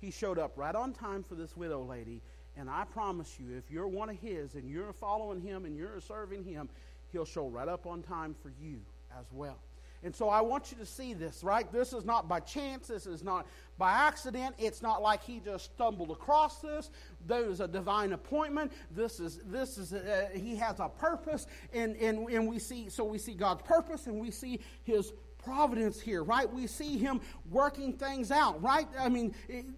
He 0.00 0.10
showed 0.10 0.38
up 0.38 0.52
right 0.56 0.74
on 0.74 0.94
time 0.94 1.22
for 1.22 1.34
this 1.34 1.56
widow 1.56 1.84
lady, 1.84 2.22
and 2.56 2.68
I 2.68 2.84
promise 2.84 3.36
you, 3.38 3.56
if 3.56 3.70
you're 3.70 3.86
one 3.86 4.08
of 4.08 4.18
his 4.18 4.54
and 4.54 4.68
you're 4.68 4.92
following 4.92 5.40
him 5.40 5.64
and 5.64 5.76
you're 5.76 6.00
serving 6.00 6.44
him, 6.44 6.68
he'll 7.12 7.26
show 7.26 7.48
right 7.48 7.68
up 7.68 7.86
on 7.86 8.02
time 8.02 8.34
for 8.42 8.50
you 8.60 8.80
as 9.18 9.26
well. 9.32 9.58
And 10.04 10.14
so 10.14 10.28
I 10.28 10.40
want 10.40 10.72
you 10.72 10.78
to 10.78 10.86
see 10.86 11.14
this, 11.14 11.44
right? 11.44 11.70
This 11.70 11.92
is 11.92 12.04
not 12.04 12.28
by 12.28 12.40
chance. 12.40 12.88
This 12.88 13.06
is 13.06 13.22
not 13.22 13.46
by 13.78 13.92
accident. 13.92 14.56
It's 14.58 14.82
not 14.82 15.00
like 15.00 15.22
he 15.22 15.38
just 15.38 15.66
stumbled 15.66 16.10
across 16.10 16.58
this. 16.58 16.90
There 17.26 17.48
is 17.48 17.60
a 17.60 17.68
divine 17.68 18.12
appointment. 18.12 18.72
This 18.90 19.20
is 19.20 19.38
this 19.46 19.78
is 19.78 19.92
a, 19.92 20.26
uh, 20.26 20.28
he 20.36 20.56
has 20.56 20.80
a 20.80 20.88
purpose, 20.88 21.46
and 21.72 21.94
and 21.96 22.28
and 22.28 22.48
we 22.48 22.58
see 22.58 22.88
so 22.88 23.04
we 23.04 23.18
see 23.18 23.34
God's 23.34 23.62
purpose, 23.62 24.08
and 24.08 24.20
we 24.20 24.32
see 24.32 24.58
His 24.82 25.12
providence 25.42 26.00
here, 26.00 26.22
right? 26.22 26.50
We 26.52 26.66
see 26.66 26.98
him 26.98 27.20
working 27.50 27.92
things 27.92 28.30
out, 28.30 28.62
right? 28.62 28.86
I 28.98 29.08
mean, 29.08 29.34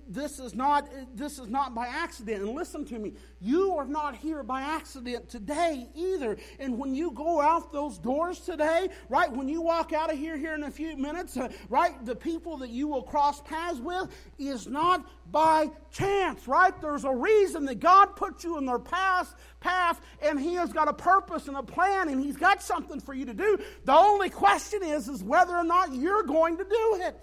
this 0.08 0.38
is 0.38 0.54
not 0.54 0.88
this 1.14 1.38
is 1.38 1.48
not 1.48 1.74
by 1.74 1.86
accident. 1.86 2.42
And 2.42 2.54
listen 2.54 2.84
to 2.86 2.98
me, 2.98 3.14
you 3.40 3.74
are 3.76 3.86
not 3.86 4.14
here 4.14 4.42
by 4.42 4.62
accident 4.62 5.28
today 5.28 5.88
either. 5.94 6.36
And 6.58 6.78
when 6.78 6.94
you 6.94 7.10
go 7.10 7.40
out 7.40 7.72
those 7.72 7.98
doors 7.98 8.40
today, 8.40 8.88
right? 9.08 9.30
When 9.30 9.48
you 9.48 9.62
walk 9.62 9.92
out 9.92 10.12
of 10.12 10.18
here 10.18 10.36
here 10.36 10.54
in 10.54 10.64
a 10.64 10.70
few 10.70 10.96
minutes, 10.96 11.36
uh, 11.36 11.48
right? 11.68 12.04
The 12.04 12.14
people 12.14 12.56
that 12.58 12.70
you 12.70 12.88
will 12.88 13.02
cross 13.02 13.40
paths 13.42 13.80
with 13.80 14.08
is 14.38 14.66
not 14.66 15.06
by 15.30 15.70
chance, 15.90 16.46
right? 16.46 16.78
There's 16.80 17.04
a 17.04 17.14
reason 17.14 17.64
that 17.66 17.80
God 17.80 18.16
put 18.16 18.44
you 18.44 18.58
in 18.58 18.66
their 18.66 18.78
path, 18.78 19.34
path, 19.64 20.00
and 20.22 20.38
He 20.38 20.54
has 20.54 20.72
got 20.72 20.88
a 20.88 20.92
purpose 20.92 21.48
and 21.48 21.56
a 21.56 21.62
plan, 21.62 22.08
and 22.08 22.20
He's 22.20 22.36
got 22.36 22.62
something 22.62 23.00
for 23.00 23.14
you 23.14 23.26
to 23.26 23.34
do. 23.34 23.58
The 23.84 23.94
only 23.94 24.30
question 24.30 24.82
is, 24.82 25.08
is 25.08 25.24
whether 25.24 25.56
or 25.56 25.64
not 25.64 25.94
you're 25.94 26.22
going 26.22 26.58
to 26.58 26.64
do 26.64 26.98
it. 27.00 27.16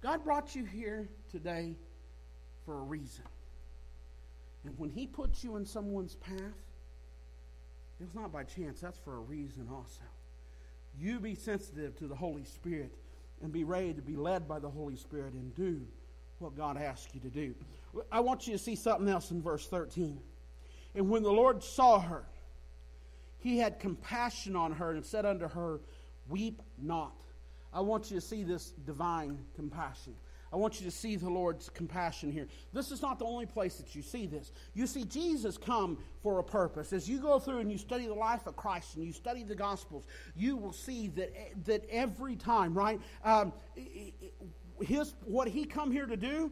God 0.00 0.24
brought 0.24 0.56
you 0.56 0.64
here 0.64 1.08
today 1.30 1.76
for 2.64 2.78
a 2.78 2.82
reason. 2.82 3.24
And 4.64 4.74
when 4.78 4.90
He 4.90 5.06
puts 5.06 5.44
you 5.44 5.56
in 5.56 5.66
someone's 5.66 6.14
path, 6.14 6.38
it's 8.00 8.14
not 8.14 8.32
by 8.32 8.44
chance, 8.44 8.80
that's 8.80 8.98
for 8.98 9.16
a 9.16 9.20
reason 9.20 9.68
also. 9.70 10.02
You 10.98 11.20
be 11.20 11.34
sensitive 11.34 11.96
to 11.98 12.06
the 12.06 12.14
Holy 12.14 12.44
Spirit 12.44 12.92
and 13.42 13.52
be 13.52 13.64
ready 13.64 13.92
to 13.92 14.02
be 14.02 14.16
led 14.16 14.48
by 14.48 14.58
the 14.58 14.70
Holy 14.70 14.96
Spirit 14.96 15.34
and 15.34 15.54
do 15.54 15.82
what 16.40 16.56
God 16.56 16.76
asks 16.76 17.14
you 17.14 17.20
to 17.20 17.28
do. 17.28 17.54
I 18.10 18.20
want 18.20 18.46
you 18.46 18.52
to 18.52 18.58
see 18.58 18.76
something 18.76 19.08
else 19.08 19.30
in 19.30 19.42
verse 19.42 19.66
13. 19.66 20.20
And 20.94 21.10
when 21.10 21.22
the 21.22 21.32
Lord 21.32 21.62
saw 21.62 22.00
her, 22.00 22.24
he 23.38 23.58
had 23.58 23.80
compassion 23.80 24.56
on 24.56 24.72
her 24.72 24.90
and 24.90 25.04
said 25.04 25.24
unto 25.24 25.48
her, 25.48 25.80
Weep 26.28 26.62
not. 26.80 27.16
I 27.72 27.80
want 27.80 28.10
you 28.10 28.20
to 28.20 28.26
see 28.26 28.42
this 28.42 28.70
divine 28.70 29.38
compassion. 29.56 30.14
I 30.52 30.56
want 30.56 30.80
you 30.80 30.86
to 30.86 30.90
see 30.90 31.14
the 31.14 31.30
Lord's 31.30 31.68
compassion 31.68 32.32
here. 32.32 32.48
This 32.72 32.90
is 32.90 33.02
not 33.02 33.20
the 33.20 33.24
only 33.24 33.46
place 33.46 33.76
that 33.76 33.94
you 33.94 34.02
see 34.02 34.26
this. 34.26 34.50
You 34.74 34.88
see 34.88 35.04
Jesus 35.04 35.56
come 35.56 35.98
for 36.22 36.40
a 36.40 36.44
purpose. 36.44 36.92
As 36.92 37.08
you 37.08 37.20
go 37.20 37.38
through 37.38 37.58
and 37.58 37.70
you 37.70 37.78
study 37.78 38.06
the 38.06 38.14
life 38.14 38.48
of 38.48 38.56
Christ 38.56 38.96
and 38.96 39.04
you 39.04 39.12
study 39.12 39.44
the 39.44 39.54
Gospels, 39.54 40.04
you 40.34 40.56
will 40.56 40.72
see 40.72 41.06
that, 41.08 41.32
that 41.66 41.84
every 41.88 42.34
time, 42.34 42.74
right? 42.74 43.00
Um, 43.24 43.52
his, 44.82 45.14
what 45.24 45.48
he 45.48 45.64
come 45.64 45.90
here 45.90 46.06
to 46.06 46.16
do 46.16 46.50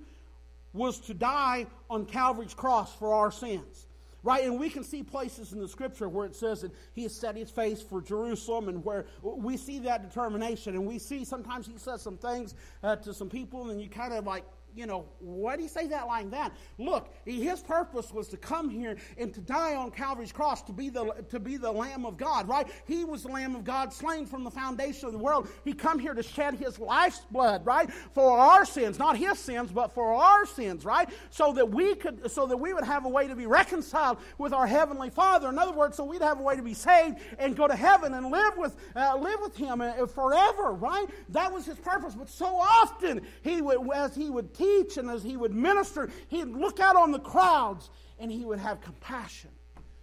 was 0.72 1.00
to 1.00 1.14
die 1.14 1.66
on 1.88 2.06
Calvary's 2.06 2.54
cross 2.54 2.94
for 2.94 3.12
our 3.14 3.30
sins. 3.30 3.86
Right? 4.24 4.44
And 4.44 4.58
we 4.58 4.68
can 4.68 4.82
see 4.82 5.02
places 5.02 5.52
in 5.52 5.60
the 5.60 5.68
scripture 5.68 6.08
where 6.08 6.26
it 6.26 6.34
says 6.34 6.62
that 6.62 6.72
he 6.92 7.04
has 7.04 7.14
set 7.14 7.36
his 7.36 7.50
face 7.50 7.80
for 7.80 8.02
Jerusalem 8.02 8.68
and 8.68 8.84
where 8.84 9.06
we 9.22 9.56
see 9.56 9.78
that 9.80 10.02
determination. 10.02 10.74
And 10.74 10.86
we 10.86 10.98
see 10.98 11.24
sometimes 11.24 11.66
he 11.66 11.78
says 11.78 12.02
some 12.02 12.18
things 12.18 12.54
uh, 12.82 12.96
to 12.96 13.14
some 13.14 13.30
people 13.30 13.70
and 13.70 13.80
you 13.80 13.88
kind 13.88 14.12
of 14.12 14.26
like, 14.26 14.44
you 14.74 14.86
know, 14.86 15.06
why 15.18 15.56
do 15.56 15.62
you 15.62 15.68
say 15.68 15.86
that 15.88 16.06
like 16.06 16.30
that? 16.30 16.52
Look, 16.78 17.12
his 17.24 17.60
purpose 17.60 18.12
was 18.12 18.28
to 18.28 18.36
come 18.36 18.68
here 18.68 18.96
and 19.16 19.32
to 19.34 19.40
die 19.40 19.74
on 19.74 19.90
Calvary's 19.90 20.32
cross 20.32 20.62
to 20.62 20.72
be 20.72 20.88
the 20.88 21.12
to 21.30 21.40
be 21.40 21.56
the 21.56 21.70
Lamb 21.70 22.04
of 22.04 22.16
God, 22.16 22.48
right? 22.48 22.68
He 22.86 23.04
was 23.04 23.22
the 23.22 23.28
Lamb 23.28 23.56
of 23.56 23.64
God, 23.64 23.92
slain 23.92 24.26
from 24.26 24.44
the 24.44 24.50
foundation 24.50 25.06
of 25.06 25.12
the 25.12 25.18
world. 25.18 25.48
He 25.64 25.72
come 25.72 25.98
here 25.98 26.14
to 26.14 26.22
shed 26.22 26.54
his 26.54 26.78
life's 26.78 27.20
blood, 27.30 27.64
right, 27.64 27.90
for 28.12 28.38
our 28.38 28.64
sins, 28.64 28.98
not 28.98 29.16
his 29.16 29.38
sins, 29.38 29.70
but 29.70 29.94
for 29.94 30.12
our 30.14 30.46
sins, 30.46 30.84
right? 30.84 31.08
So 31.30 31.52
that 31.52 31.70
we 31.70 31.94
could, 31.94 32.30
so 32.30 32.46
that 32.46 32.56
we 32.56 32.72
would 32.72 32.84
have 32.84 33.04
a 33.04 33.08
way 33.08 33.28
to 33.28 33.34
be 33.34 33.46
reconciled 33.46 34.18
with 34.38 34.52
our 34.52 34.66
heavenly 34.66 35.10
Father. 35.10 35.48
In 35.48 35.58
other 35.58 35.72
words, 35.72 35.96
so 35.96 36.04
we'd 36.04 36.22
have 36.22 36.40
a 36.40 36.42
way 36.42 36.56
to 36.56 36.62
be 36.62 36.74
saved 36.74 37.18
and 37.38 37.56
go 37.56 37.66
to 37.68 37.76
heaven 37.76 38.14
and 38.14 38.30
live 38.30 38.56
with 38.56 38.76
uh, 38.96 39.16
live 39.16 39.40
with 39.40 39.56
Him 39.56 39.80
uh, 39.80 40.06
forever, 40.06 40.72
right? 40.72 41.06
That 41.30 41.52
was 41.52 41.66
his 41.66 41.78
purpose. 41.78 42.14
But 42.14 42.28
so 42.28 42.46
often 42.46 43.22
he 43.42 43.62
would, 43.62 43.78
as 43.94 44.14
he 44.14 44.30
would 44.30 44.54
teach 44.58 44.96
and 44.96 45.08
as 45.08 45.22
he 45.22 45.36
would 45.36 45.54
minister, 45.54 46.10
he'd 46.28 46.48
look 46.48 46.80
out 46.80 46.96
on 46.96 47.12
the 47.12 47.20
crowds 47.20 47.90
and 48.18 48.30
he 48.30 48.44
would 48.44 48.58
have 48.58 48.80
compassion. 48.80 49.50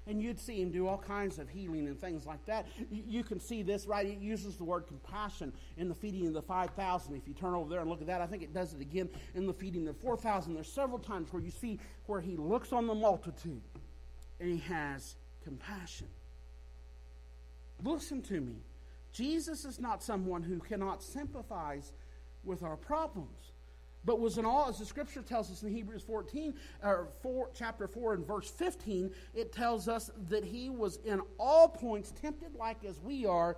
And 0.08 0.22
you'd 0.22 0.40
see 0.40 0.62
him 0.62 0.70
do 0.70 0.88
all 0.88 1.00
kinds 1.00 1.40
of 1.40 1.50
healing 1.50 1.88
and 1.88 2.00
things 2.00 2.28
like 2.28 2.46
that. 2.46 2.68
You 2.92 3.24
can 3.24 3.40
see 3.40 3.64
this, 3.64 3.88
right? 3.88 4.06
It 4.06 4.20
uses 4.20 4.56
the 4.56 4.64
word 4.64 4.86
compassion 4.86 5.52
in 5.78 5.90
the 5.90 5.96
feeding 5.96 6.28
of 6.28 6.34
the 6.34 6.44
5,000. 6.44 7.16
If 7.16 7.28
you 7.28 7.34
turn 7.34 7.56
over 7.56 7.70
there 7.70 7.80
and 7.80 7.90
look 7.90 8.02
at 8.02 8.08
that, 8.08 8.22
I 8.22 8.28
think 8.28 8.44
it 8.44 8.54
does 8.54 8.74
it 8.76 8.82
again 8.82 9.10
in 9.34 9.48
the 9.48 9.54
feeding 9.54 9.88
of 9.88 9.96
the 9.96 10.02
4,000. 10.02 10.54
There's 10.54 10.72
several 10.72 11.00
times 11.00 11.34
where 11.34 11.42
you 11.42 11.50
see 11.50 11.80
where 12.06 12.22
he 12.22 12.38
looks 12.38 12.72
on 12.72 12.86
the 12.86 12.94
multitude 12.94 13.64
and 14.40 14.52
he 14.52 14.60
has 14.60 15.16
compassion. 15.44 16.08
Listen 17.84 18.22
to 18.24 18.40
me. 18.40 18.58
Jesus 19.12 19.66
is 19.66 19.80
not 19.80 20.04
someone 20.04 20.44
who 20.44 20.60
cannot 20.60 21.02
sympathize 21.02 21.94
with 22.44 22.62
our 22.62 22.78
problems 22.78 23.54
but 24.06 24.20
was 24.20 24.38
in 24.38 24.46
all, 24.46 24.70
as 24.70 24.78
the 24.78 24.86
scripture 24.86 25.22
tells 25.22 25.52
us 25.52 25.64
in 25.64 25.70
Hebrews 25.70 26.04
14, 26.04 26.54
or 26.84 27.10
4, 27.22 27.50
chapter 27.54 27.88
4 27.88 28.14
and 28.14 28.28
verse 28.28 28.50
15, 28.50 29.12
it 29.34 29.52
tells 29.52 29.88
us 29.88 30.12
that 30.30 30.44
he 30.44 30.70
was 30.70 31.00
in 31.06 31.22
all 31.40 31.68
points 31.68 32.12
tempted 32.12 32.56
like 32.56 32.84
as 32.86 33.02
we 33.02 33.26
are, 33.26 33.58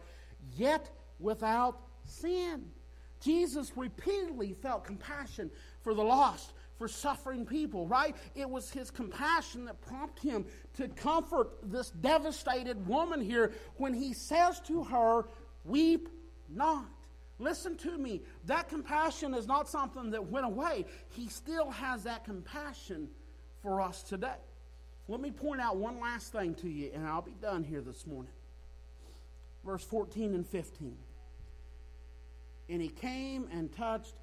yet 0.56 0.90
without 1.20 1.82
sin. 2.06 2.66
Jesus 3.20 3.72
repeatedly 3.76 4.54
felt 4.54 4.86
compassion 4.86 5.52
for 5.82 5.94
the 5.94 6.04
lost, 6.04 6.54
for 6.78 6.88
suffering 6.88 7.46
people, 7.46 7.88
right? 7.88 8.16
It 8.36 8.50
was 8.50 8.70
his 8.70 8.92
compassion 8.92 9.66
that 9.66 9.82
prompted 9.82 10.30
him 10.30 10.46
to 10.76 10.88
comfort 10.88 11.50
this 11.64 11.90
devastated 11.90 12.88
woman 12.88 13.20
here 13.20 13.54
when 13.78 13.94
he 13.94 14.14
says 14.14 14.60
to 14.68 14.84
her, 14.84 15.26
Weep 15.66 16.08
not. 16.48 16.86
Listen 17.40 17.78
to 17.78 17.98
me. 17.98 18.22
That 18.46 18.68
compassion 18.68 19.34
is 19.34 19.48
not 19.48 19.70
something 19.70 20.12
that 20.12 20.26
went 20.28 20.46
away. 20.46 20.86
He 21.10 21.28
still 21.30 21.70
has 21.70 22.04
that 22.04 22.24
compassion 22.24 23.10
for 23.62 23.82
us 23.82 24.04
today. 24.04 24.40
Let 25.08 25.22
me 25.22 25.32
point 25.32 25.62
out 25.62 25.78
one 25.78 26.00
last 26.00 26.32
thing 26.32 26.56
to 26.56 26.68
you, 26.68 26.92
and 26.94 27.06
I'll 27.06 27.22
be 27.22 27.36
done 27.42 27.64
here 27.64 27.82
this 27.82 28.06
morning. 28.06 28.32
Verse 29.66 29.84
14 29.84 30.34
and 30.34 30.46
15. 30.46 30.98
And 32.70 32.82
he 32.82 32.90
came 32.90 33.48
and 33.52 33.72
touched. 33.72 34.14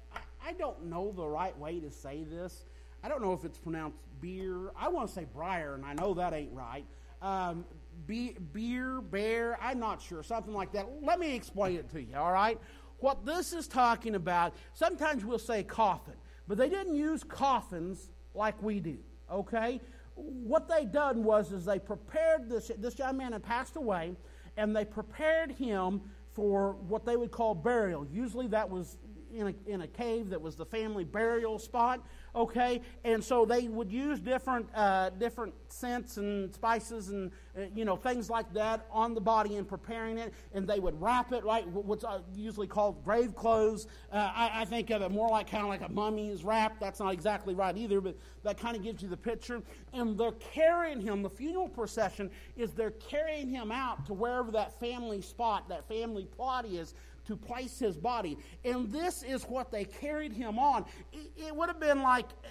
I, 0.45 0.53
don't 0.53 0.85
know 0.85 1.11
the 1.15 1.25
right 1.25 1.57
way 1.57 1.79
to 1.79 1.89
say 1.89 2.23
this. 2.23 2.65
I 3.03 3.07
don't 3.07 3.21
know 3.21 3.33
if 3.33 3.43
it's 3.43 3.57
pronounced 3.57 3.97
beer. 4.21 4.71
I 4.77 4.89
want 4.89 5.07
to 5.07 5.13
say 5.13 5.25
briar, 5.33 5.73
and 5.73 5.83
I 5.83 5.93
know 5.93 6.13
that 6.15 6.33
ain't 6.33 6.53
right. 6.53 6.85
Um, 7.21 7.65
be, 8.05 8.35
beer, 8.53 9.01
bear, 9.01 9.57
I'm 9.61 9.79
not 9.79 10.01
sure, 10.01 10.21
something 10.21 10.53
like 10.53 10.73
that. 10.73 10.87
Let 11.01 11.19
me 11.19 11.35
explain 11.35 11.77
it 11.77 11.89
to 11.91 12.01
you, 12.01 12.15
all 12.15 12.31
right? 12.31 12.59
What 12.99 13.25
this 13.25 13.53
is 13.53 13.67
talking 13.67 14.15
about, 14.15 14.53
sometimes 14.73 15.25
we'll 15.25 15.39
say 15.39 15.63
coffin, 15.63 16.15
but 16.47 16.57
they 16.57 16.69
didn't 16.69 16.95
use 16.95 17.23
coffins 17.23 18.09
like 18.33 18.61
we 18.61 18.79
do, 18.79 18.97
okay? 19.31 19.81
What 20.15 20.67
they 20.67 20.85
done 20.85 21.23
was 21.23 21.51
is 21.51 21.65
they 21.65 21.79
prepared 21.79 22.49
this, 22.49 22.71
this 22.77 22.97
young 22.97 23.17
man 23.17 23.33
had 23.33 23.43
passed 23.43 23.75
away, 23.75 24.15
and 24.57 24.75
they 24.75 24.85
prepared 24.85 25.51
him 25.51 26.01
for 26.33 26.73
what 26.87 27.05
they 27.05 27.15
would 27.15 27.31
call 27.31 27.55
burial. 27.55 28.05
Usually 28.11 28.47
that 28.47 28.69
was 28.69 28.97
in 29.35 29.47
a, 29.47 29.71
in 29.71 29.81
a 29.81 29.87
cave 29.87 30.29
that 30.29 30.41
was 30.41 30.55
the 30.55 30.65
family 30.65 31.03
burial 31.03 31.59
spot 31.59 32.01
okay? 32.35 32.81
And 33.03 33.23
so 33.23 33.45
they 33.45 33.67
would 33.67 33.91
use 33.91 34.19
different, 34.19 34.67
uh, 34.75 35.11
different 35.11 35.53
scents 35.69 36.17
and 36.17 36.53
spices 36.53 37.09
and, 37.09 37.31
uh, 37.57 37.61
you 37.73 37.85
know, 37.85 37.95
things 37.95 38.29
like 38.29 38.51
that 38.53 38.85
on 38.91 39.13
the 39.13 39.21
body 39.21 39.55
in 39.55 39.65
preparing 39.65 40.17
it. 40.17 40.33
And 40.53 40.67
they 40.67 40.79
would 40.79 40.99
wrap 41.01 41.31
it, 41.31 41.43
right? 41.43 41.65
What's 41.67 42.03
uh, 42.03 42.19
usually 42.35 42.67
called 42.67 43.03
grave 43.03 43.35
clothes. 43.35 43.87
Uh, 44.11 44.31
I, 44.35 44.61
I, 44.61 44.65
think 44.65 44.89
of 44.89 45.01
it 45.01 45.11
more 45.11 45.29
like 45.29 45.49
kind 45.49 45.63
of 45.63 45.69
like 45.69 45.81
a 45.81 45.91
mummy's 45.91 46.43
wrap. 46.43 46.79
That's 46.79 46.99
not 46.99 47.13
exactly 47.13 47.55
right 47.55 47.75
either, 47.75 48.01
but 48.01 48.17
that 48.43 48.59
kind 48.59 48.75
of 48.75 48.83
gives 48.83 49.01
you 49.01 49.07
the 49.07 49.17
picture. 49.17 49.61
And 49.93 50.17
they're 50.17 50.31
carrying 50.33 50.99
him, 50.99 51.21
the 51.21 51.29
funeral 51.29 51.69
procession 51.69 52.29
is 52.57 52.73
they're 52.73 52.91
carrying 52.91 53.49
him 53.49 53.71
out 53.71 54.05
to 54.07 54.13
wherever 54.13 54.51
that 54.51 54.77
family 54.79 55.21
spot, 55.21 55.69
that 55.69 55.87
family 55.87 56.25
plot 56.25 56.65
is 56.65 56.93
to 57.25 57.35
place 57.35 57.79
his 57.79 57.97
body. 57.97 58.37
And 58.63 58.91
this 58.91 59.23
is 59.23 59.43
what 59.43 59.71
they 59.71 59.85
carried 59.85 60.33
him 60.33 60.59
on. 60.59 60.85
It, 61.13 61.55
would 61.55 61.69
have 61.69 61.79
been 61.79 62.01
like 62.01 62.25
eh, 62.43 62.47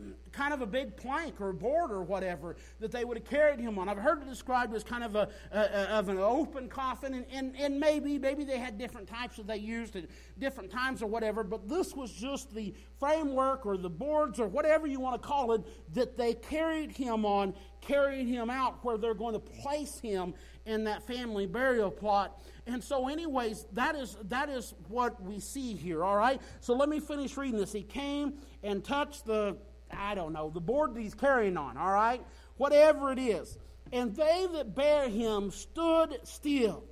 eh, 0.00 0.04
kind 0.32 0.52
of 0.52 0.60
a 0.60 0.66
big 0.66 0.96
plank 0.96 1.40
or 1.40 1.52
board 1.52 1.90
or 1.90 2.02
whatever 2.02 2.56
that 2.80 2.90
they 2.90 3.04
would 3.04 3.16
have 3.16 3.28
carried 3.28 3.60
him 3.60 3.78
on. 3.78 3.88
I've 3.88 3.98
heard 3.98 4.22
it 4.22 4.28
described 4.28 4.74
as 4.74 4.82
kind 4.82 5.04
of 5.04 5.14
a, 5.14 5.28
a, 5.52 5.58
of 5.98 6.08
an 6.08 6.18
open 6.18 6.68
coffin, 6.68 7.14
and, 7.14 7.26
and, 7.32 7.56
and, 7.56 7.78
maybe 7.78 8.18
maybe 8.18 8.44
they 8.44 8.58
had 8.58 8.76
different 8.76 9.08
types 9.08 9.36
that 9.36 9.46
they 9.46 9.56
used 9.56 9.94
at 9.96 10.04
different 10.38 10.70
times 10.70 11.02
or 11.02 11.06
whatever. 11.06 11.44
But 11.44 11.68
this 11.68 11.94
was 11.94 12.12
just 12.12 12.54
the 12.54 12.74
framework 12.98 13.64
or 13.64 13.76
the 13.76 13.90
boards 13.90 14.40
or 14.40 14.48
whatever 14.48 14.86
you 14.86 15.00
want 15.00 15.20
to 15.20 15.26
call 15.26 15.52
it 15.52 15.62
that 15.94 16.16
they 16.16 16.34
carried 16.34 16.90
him 16.90 17.24
on, 17.24 17.54
carrying 17.80 18.26
him 18.26 18.50
out 18.50 18.84
where 18.84 18.98
they're 18.98 19.14
going 19.14 19.34
to 19.34 19.40
place 19.40 20.00
him 20.00 20.34
in 20.66 20.84
that 20.84 21.06
family 21.06 21.46
burial 21.46 21.90
plot. 21.90 22.40
And 22.66 22.82
so, 22.82 23.08
anyways, 23.08 23.66
that 23.72 23.94
is 23.94 24.16
that 24.28 24.48
is 24.48 24.74
what 24.88 25.22
we 25.22 25.40
see 25.40 25.74
here. 25.74 26.02
All 26.02 26.16
right. 26.16 26.40
So 26.60 26.74
let 26.74 26.88
me 26.88 27.00
finish 27.00 27.36
reading 27.36 27.58
this. 27.58 27.72
He 27.72 27.82
came 27.82 28.34
and 28.62 28.82
touched 28.82 29.26
the 29.26 29.56
I 29.92 30.14
don't 30.14 30.32
know, 30.32 30.50
the 30.50 30.60
board 30.60 30.94
that 30.94 31.00
he's 31.00 31.14
carrying 31.14 31.56
on, 31.56 31.76
all 31.76 31.92
right? 31.92 32.22
Whatever 32.56 33.12
it 33.12 33.18
is. 33.18 33.58
And 33.92 34.14
they 34.14 34.46
that 34.52 34.74
bear 34.74 35.08
him 35.08 35.50
stood 35.50 36.18
still. 36.24 36.84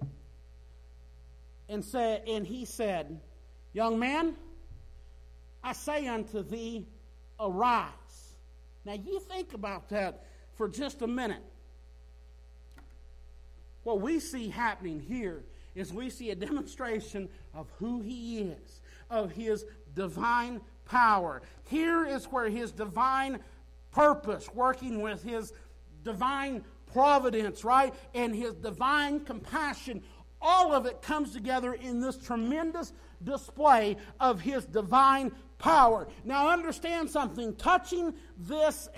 And 1.69 1.85
said, 1.85 2.25
and 2.29 2.47
he 2.47 2.65
said, 2.65 3.21
Young 3.73 3.99
man, 3.99 4.37
I 5.65 5.73
say 5.73 6.07
unto 6.07 6.43
thee, 6.43 6.87
arise. 7.41 7.89
Now 8.85 8.95
you 8.95 9.21
think 9.21 9.55
about 9.55 9.89
that 9.89 10.27
for 10.55 10.69
just 10.69 11.01
a 11.03 11.07
minute. 11.07 11.43
What 13.85 14.01
we 14.01 14.21
see 14.21 14.49
happening 14.49 15.01
here 15.01 15.45
is 15.75 15.93
we 15.93 16.11
see 16.11 16.31
a 16.31 16.35
demonstration 16.35 17.29
of 17.55 17.69
who 17.79 18.01
he 18.01 18.41
is, 18.41 18.81
of 19.11 19.33
his 19.33 19.65
divine 19.95 20.61
power. 20.85 21.43
Here 21.69 22.05
is 22.05 22.27
where 22.27 22.49
his 22.49 22.73
divine 22.73 23.41
purpose, 23.91 24.49
working 24.55 25.01
with 25.01 25.23
his 25.23 25.53
divine 26.05 26.65
providence, 26.93 27.65
right, 27.65 27.95
and 28.15 28.35
his 28.35 28.55
divine 28.55 29.21
compassion, 29.21 30.03
all 30.41 30.73
of 30.73 30.87
it 30.87 31.01
comes 31.01 31.33
together 31.33 31.75
in 31.75 32.01
this 32.01 32.17
tremendous 32.19 32.93
display 33.23 33.97
of 34.21 34.41
his 34.41 34.67
divine 34.67 35.33
power. 35.59 36.09
Now, 36.25 36.49
understand 36.49 37.09
something. 37.09 37.55
Touching 37.55 38.13
this 38.37 38.89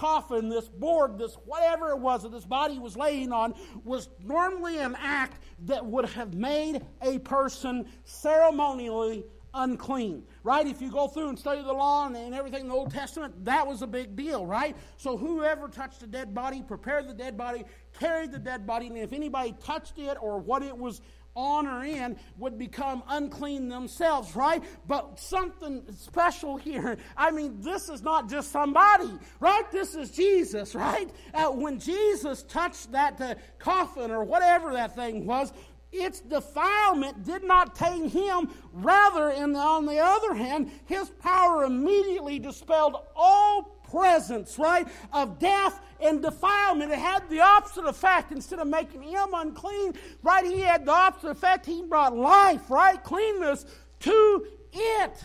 coffin, 0.00 0.48
this 0.48 0.66
board, 0.66 1.18
this 1.18 1.34
whatever 1.44 1.90
it 1.90 1.98
was 1.98 2.22
that 2.22 2.32
this 2.32 2.46
body 2.46 2.78
was 2.78 2.96
laying 2.96 3.32
on, 3.32 3.54
was 3.84 4.08
normally 4.24 4.78
an 4.78 4.96
act 4.98 5.42
that 5.66 5.84
would 5.84 6.06
have 6.06 6.32
made 6.32 6.80
a 7.02 7.18
person 7.18 7.86
ceremonially 8.04 9.24
unclean, 9.52 10.22
right? 10.42 10.66
If 10.66 10.80
you 10.80 10.90
go 10.90 11.06
through 11.06 11.28
and 11.28 11.38
study 11.38 11.62
the 11.62 11.72
law 11.72 12.06
and, 12.06 12.16
and, 12.16 12.34
everything 12.34 12.62
in 12.62 12.68
the 12.68 12.74
Old 12.74 12.92
Testament, 12.92 13.44
that 13.44 13.66
was 13.66 13.82
a 13.82 13.86
big 13.86 14.16
deal, 14.16 14.46
right? 14.46 14.74
So 14.96 15.18
whoever 15.18 15.68
touched 15.68 16.02
a 16.02 16.06
dead 16.06 16.34
body, 16.34 16.62
prepared 16.62 17.06
the 17.06 17.14
dead 17.14 17.36
body, 17.36 17.64
carried 17.98 18.32
the 18.32 18.38
dead 18.38 18.66
body, 18.66 18.86
and 18.86 18.96
if 18.96 19.12
anybody 19.12 19.54
touched 19.62 19.98
it 19.98 20.16
or 20.20 20.38
what 20.38 20.62
it 20.62 20.76
was 20.76 21.02
on 21.40 21.66
or 21.66 21.84
in 21.84 22.16
would 22.38 22.58
become 22.58 23.02
unclean 23.08 23.68
themselves, 23.68 24.36
right? 24.36 24.62
But 24.86 25.18
something 25.18 25.82
special 25.96 26.56
here. 26.56 26.98
I 27.16 27.30
mean, 27.30 27.60
this 27.60 27.88
is 27.88 28.02
not 28.02 28.28
just 28.28 28.52
somebody, 28.52 29.10
right? 29.40 29.70
This 29.72 29.94
is 29.94 30.10
Jesus, 30.10 30.74
right? 30.74 31.10
Uh, 31.32 31.46
when 31.48 31.78
Jesus 31.78 32.42
touched 32.42 32.92
that 32.92 33.20
uh, 33.20 33.34
coffin 33.58 34.10
or 34.10 34.24
whatever 34.24 34.72
that 34.74 34.94
thing 34.94 35.26
was, 35.26 35.52
its 35.92 36.20
defilement 36.20 37.24
did 37.24 37.42
not 37.42 37.74
take 37.74 38.10
him. 38.12 38.48
Rather, 38.72 39.30
the, 39.34 39.58
on 39.58 39.86
the 39.86 39.98
other 39.98 40.34
hand, 40.34 40.70
his 40.86 41.10
power 41.10 41.64
immediately 41.64 42.38
dispelled 42.38 42.96
all 43.16 43.79
presence, 43.90 44.58
right, 44.58 44.86
of 45.12 45.38
death 45.38 45.80
and 46.00 46.22
defilement. 46.22 46.92
It 46.92 46.98
had 46.98 47.28
the 47.28 47.40
opposite 47.40 47.86
effect. 47.86 48.32
Instead 48.32 48.58
of 48.58 48.68
making 48.68 49.02
him 49.02 49.28
unclean, 49.34 49.94
right, 50.22 50.44
he 50.44 50.60
had 50.60 50.86
the 50.86 50.92
opposite 50.92 51.30
effect. 51.30 51.66
He 51.66 51.82
brought 51.82 52.16
life, 52.16 52.70
right, 52.70 53.02
cleanness 53.02 53.66
to 54.00 54.46
it. 54.72 55.24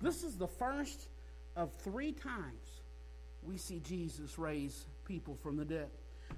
This 0.00 0.22
is 0.22 0.36
the 0.36 0.48
first 0.48 1.08
of 1.56 1.72
three 1.82 2.12
times 2.12 2.80
we 3.42 3.56
see 3.56 3.80
Jesus 3.80 4.38
raise 4.38 4.86
people 5.04 5.36
from 5.42 5.56
the 5.56 5.64
dead. 5.64 5.88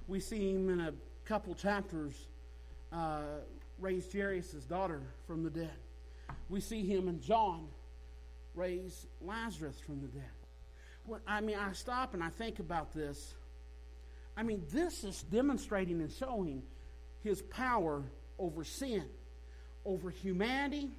We 0.07 0.19
see 0.19 0.51
him 0.51 0.69
in 0.69 0.81
a 0.81 0.93
couple 1.25 1.53
chapters 1.55 2.13
uh, 2.91 3.21
raise 3.79 4.11
Jairus' 4.11 4.65
daughter 4.65 5.01
from 5.27 5.43
the 5.43 5.49
dead. 5.49 5.73
We 6.49 6.59
see 6.59 6.85
him 6.85 7.07
in 7.07 7.21
John 7.21 7.67
raise 8.55 9.07
Lazarus 9.21 9.79
from 9.85 10.01
the 10.01 10.07
dead. 10.07 11.19
I 11.27 11.41
mean, 11.41 11.57
I 11.57 11.73
stop 11.73 12.13
and 12.13 12.23
I 12.23 12.29
think 12.29 12.59
about 12.59 12.93
this. 12.93 13.33
I 14.37 14.43
mean, 14.43 14.63
this 14.71 15.03
is 15.03 15.23
demonstrating 15.23 16.01
and 16.01 16.11
showing 16.11 16.63
his 17.23 17.41
power 17.41 18.03
over 18.39 18.63
sin, 18.63 19.03
over 19.85 20.09
humanity, 20.09 20.91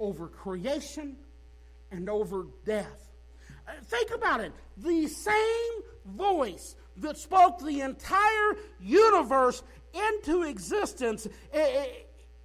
over 0.00 0.28
creation, 0.28 1.16
and 1.90 2.08
over 2.08 2.46
death. 2.64 3.10
Uh, 3.66 3.72
think 3.84 4.10
about 4.14 4.40
it. 4.40 4.52
The 4.76 5.06
same 5.06 5.72
voice 6.06 6.74
that 6.98 7.16
spoke 7.16 7.60
the 7.60 7.80
entire 7.80 8.56
universe 8.80 9.62
into 9.94 10.42
existence 10.42 11.26
eh, 11.52 11.58
eh, 11.60 11.86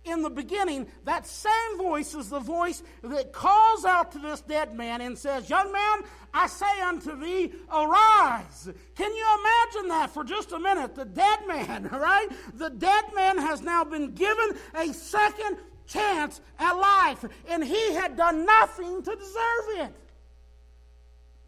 in 0.09 0.21
the 0.21 0.29
beginning, 0.29 0.87
that 1.05 1.25
same 1.25 1.77
voice 1.77 2.13
is 2.15 2.29
the 2.29 2.39
voice 2.39 2.83
that 3.03 3.33
calls 3.33 3.85
out 3.85 4.11
to 4.13 4.19
this 4.19 4.41
dead 4.41 4.75
man 4.75 5.01
and 5.01 5.17
says, 5.17 5.49
Young 5.49 5.71
man, 5.71 6.01
I 6.33 6.47
say 6.47 6.81
unto 6.81 7.19
thee, 7.19 7.53
arise. 7.71 8.69
Can 8.95 9.13
you 9.13 9.25
imagine 9.39 9.89
that 9.89 10.11
for 10.11 10.23
just 10.23 10.51
a 10.51 10.59
minute? 10.59 10.95
The 10.95 11.05
dead 11.05 11.47
man, 11.47 11.83
right? 11.91 12.27
The 12.55 12.69
dead 12.69 13.05
man 13.15 13.37
has 13.37 13.61
now 13.61 13.83
been 13.83 14.13
given 14.13 14.51
a 14.75 14.93
second 14.93 15.57
chance 15.87 16.41
at 16.59 16.73
life, 16.73 17.25
and 17.47 17.63
he 17.63 17.93
had 17.93 18.15
done 18.15 18.45
nothing 18.45 19.01
to 19.01 19.15
deserve 19.15 19.87
it. 19.87 19.93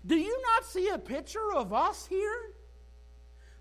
Do 0.06 0.16
you 0.16 0.42
not 0.54 0.66
see 0.66 0.90
a 0.90 0.98
picture 0.98 1.54
of 1.56 1.74
us 1.74 2.08
here? 2.08 2.54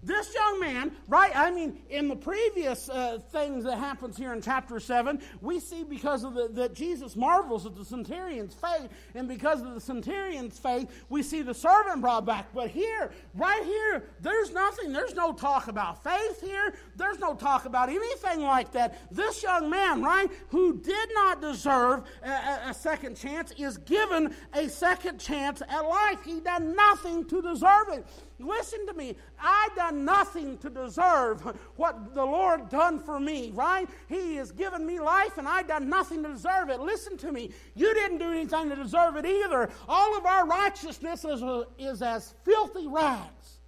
This 0.03 0.35
young 0.35 0.61
man, 0.61 0.93
right? 1.09 1.31
I 1.35 1.51
mean, 1.51 1.79
in 1.91 2.09
the 2.09 2.17
previous 2.17 2.89
uh, 2.89 3.19
things 3.33 3.65
that 3.65 3.77
happens 3.77 4.17
here 4.17 4.33
in 4.33 4.41
chapter 4.41 4.81
7, 4.81 5.21
we 5.43 5.61
see 5.61 5.85
because 5.85 6.25
of 6.25 6.33
the, 6.33 6.49
that 6.55 6.75
Jesus 6.75 7.17
marvels 7.17 7.67
at 7.67 7.77
the 7.77 7.85
centurion's 7.85 8.55
faith, 8.55 8.89
and 9.15 9.29
because 9.29 9.61
of 9.61 9.75
the 9.75 9.81
centurion's 9.81 10.59
faith, 10.59 10.89
we 11.11 11.23
see 11.23 11.43
the 11.43 11.53
servant 11.53 12.01
brought 12.01 12.25
back. 12.25 12.47
But 12.55 12.71
here, 12.71 13.13
right 13.35 13.63
here, 13.63 14.05
there's 14.21 14.53
nothing. 14.53 14.91
There's 14.91 15.15
no 15.15 15.35
talk 15.35 15.69
about 15.69 16.03
faith 16.03 16.41
here. 16.41 16.73
There's 16.97 17.19
no 17.19 17.35
talk 17.35 17.67
about 17.67 17.91
anything 17.91 18.41
like 18.41 18.73
that. 18.73 18.99
This 19.11 19.43
young 19.43 19.69
man, 19.69 20.03
right, 20.03 20.31
who 20.49 20.79
did 20.79 21.09
not 21.13 21.43
deserve 21.43 22.05
a, 22.23 22.71
a 22.71 22.75
second 22.75 23.19
chance, 23.19 23.53
is 23.59 23.77
given 23.77 24.35
a 24.55 24.67
second 24.69 25.19
chance 25.19 25.61
at 25.61 25.83
life. 25.83 26.25
He 26.25 26.41
done 26.41 26.75
nothing 26.75 27.27
to 27.27 27.43
deserve 27.43 27.91
it. 27.91 28.07
Listen 28.41 28.87
to 28.87 28.95
me. 28.95 29.17
I 29.39 29.69
done 29.77 30.05
nothing 30.05 30.59
to 30.59 30.71
deserve 30.71 31.43
what 31.77 32.15
the 32.15 32.25
Lord 32.25 32.69
done 32.69 32.99
for 32.99 33.21
me, 33.21 33.53
right? 33.55 33.89
He 34.09 34.37
has 34.37 34.51
given 34.53 34.87
me 34.87 34.99
life 34.99 35.39
and 35.39 35.47
I 35.47 35.63
done 35.63 35.89
nothing 35.89 36.23
to 36.23 36.31
deserve 36.31 36.71
it. 36.71 36.81
Listen 36.81 37.17
to 37.19 37.33
me. 37.33 37.51
You 37.75 37.93
didn't 37.95 38.19
do 38.19 38.31
anything 38.31 38.71
to 38.71 38.77
deserve 38.77 39.17
it 39.17 39.27
either. 39.27 39.71
All 39.89 40.17
of 40.17 40.27
our 40.27 40.47
righteousness 40.47 41.25
is, 41.25 41.43
is 41.79 42.03
as 42.03 42.35
filthy 42.45 42.87
rags 42.87 43.59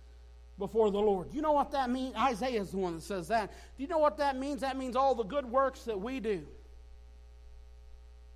before 0.59 0.91
the 0.91 1.01
Lord. 1.01 1.33
You 1.33 1.43
know 1.43 1.53
what 1.53 1.73
that 1.73 1.91
means? 1.91 2.15
Isaiah 2.17 2.61
is 2.61 2.71
the 2.71 2.79
one 2.79 2.95
that 2.95 3.03
says 3.03 3.29
that. 3.29 3.53
Do 3.77 3.83
you 3.83 3.89
know 3.89 3.99
what 3.99 4.19
that 4.19 4.39
means? 4.39 4.61
That 4.61 4.77
means 4.77 4.97
all 4.97 5.15
the 5.15 5.25
good 5.25 5.47
works 5.47 5.83
that 5.85 6.01
we 6.01 6.21
do. 6.21 6.47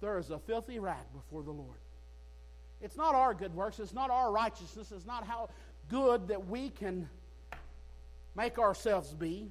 There 0.00 0.18
is 0.18 0.30
a 0.30 0.38
filthy 0.38 0.78
rag 0.78 1.04
before 1.14 1.42
the 1.42 1.52
Lord. 1.52 1.78
It's 2.80 2.96
not 2.96 3.14
our 3.14 3.32
good 3.32 3.54
works. 3.54 3.78
It's 3.78 3.94
not 3.94 4.10
our 4.10 4.30
righteousness. 4.30 4.92
It's 4.92 5.06
not 5.06 5.26
how 5.26 5.48
good 5.88 6.28
that 6.28 6.46
we 6.48 6.70
can 6.70 7.08
make 8.34 8.58
ourselves 8.58 9.12
be. 9.14 9.50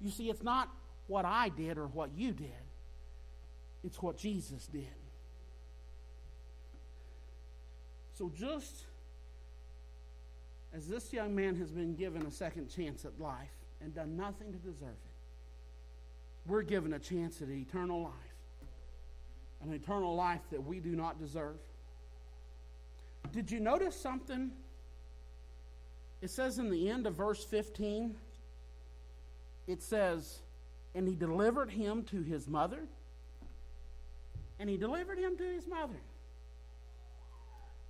You 0.00 0.10
see, 0.10 0.30
it's 0.30 0.42
not 0.42 0.68
what 1.06 1.24
I 1.24 1.48
did 1.48 1.78
or 1.78 1.86
what 1.86 2.10
you 2.16 2.32
did, 2.32 2.50
it's 3.84 4.00
what 4.00 4.16
Jesus 4.16 4.66
did. 4.66 4.86
So, 8.14 8.32
just 8.36 8.84
as 10.74 10.88
this 10.88 11.12
young 11.12 11.34
man 11.34 11.54
has 11.56 11.70
been 11.70 11.94
given 11.94 12.26
a 12.26 12.30
second 12.30 12.68
chance 12.68 13.04
at 13.04 13.18
life 13.20 13.48
and 13.80 13.94
done 13.94 14.16
nothing 14.16 14.52
to 14.52 14.58
deserve 14.58 14.88
it, 14.88 16.50
we're 16.50 16.62
given 16.62 16.94
a 16.94 16.98
chance 16.98 17.40
at 17.40 17.48
eternal 17.48 18.02
life, 18.02 18.12
an 19.64 19.72
eternal 19.72 20.14
life 20.14 20.40
that 20.50 20.64
we 20.66 20.80
do 20.80 20.96
not 20.96 21.18
deserve. 21.18 21.58
Did 23.32 23.50
you 23.50 23.60
notice 23.60 23.94
something 23.94 24.50
it 26.20 26.30
says 26.30 26.58
in 26.58 26.70
the 26.70 26.88
end 26.88 27.06
of 27.06 27.14
verse 27.14 27.44
15, 27.44 28.14
it 29.66 29.82
says, 29.82 30.40
And 30.94 31.06
he 31.06 31.14
delivered 31.14 31.70
him 31.70 32.02
to 32.04 32.22
his 32.22 32.48
mother. 32.48 32.80
And 34.58 34.68
he 34.68 34.76
delivered 34.76 35.18
him 35.18 35.36
to 35.36 35.44
his 35.44 35.66
mother. 35.66 36.00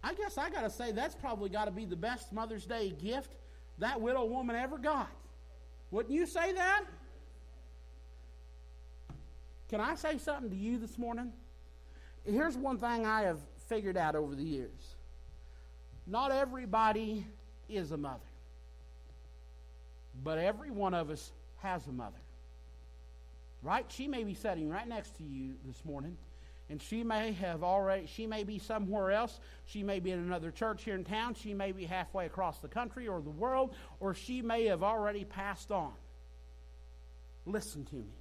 I 0.02 0.14
guess 0.14 0.36
I 0.38 0.50
got 0.50 0.62
to 0.62 0.70
say, 0.70 0.92
that's 0.92 1.14
probably 1.14 1.48
got 1.48 1.64
to 1.64 1.70
be 1.70 1.84
the 1.84 1.96
best 1.96 2.32
Mother's 2.32 2.66
Day 2.66 2.90
gift 2.90 3.34
that 3.78 4.00
widow 4.00 4.24
woman 4.24 4.54
ever 4.54 4.78
got. 4.78 5.10
Wouldn't 5.90 6.14
you 6.14 6.26
say 6.26 6.52
that? 6.52 6.84
Can 9.68 9.80
I 9.80 9.94
say 9.94 10.18
something 10.18 10.50
to 10.50 10.56
you 10.56 10.78
this 10.78 10.98
morning? 10.98 11.32
Here's 12.24 12.56
one 12.56 12.78
thing 12.78 13.06
I 13.06 13.22
have 13.22 13.38
figured 13.68 13.96
out 13.96 14.14
over 14.14 14.34
the 14.34 14.44
years 14.44 14.94
not 16.06 16.32
everybody 16.32 17.26
is 17.68 17.92
a 17.92 17.96
mother. 17.96 18.20
But 20.22 20.38
every 20.38 20.70
one 20.70 20.94
of 20.94 21.11
us 21.11 21.33
has 21.59 21.87
a 21.87 21.92
mother. 21.92 22.18
Right? 23.62 23.87
She 23.88 24.09
may 24.09 24.24
be 24.24 24.35
sitting 24.35 24.68
right 24.68 24.87
next 24.87 25.16
to 25.16 25.24
you 25.24 25.54
this 25.66 25.85
morning. 25.85 26.16
And 26.70 26.83
she 26.83 27.02
may 27.02 27.33
have 27.33 27.64
already, 27.64 28.07
she 28.07 28.26
may 28.26 28.44
be 28.44 28.59
somewhere 28.59 29.11
else. 29.11 29.40
She 29.66 29.83
may 29.83 30.00
be 30.00 30.11
in 30.11 30.18
another 30.18 30.50
church 30.50 30.85
here 30.85 30.94
in 30.94 31.04
town. 31.04 31.35
She 31.35 31.54
may 31.54 31.72
be 31.72 31.87
halfway 31.87 32.26
across 32.26 32.59
the 32.59 32.68
country 32.68 33.09
or 33.09 33.20
the 33.20 33.31
world. 33.31 33.74
Or 34.00 34.14
she 34.14 34.42
may 34.42 34.66
have 34.66 34.83
already 34.83 35.24
passed 35.24 35.70
on. 35.70 35.92
Listen 37.46 37.85
to 37.87 37.96
me. 37.96 38.18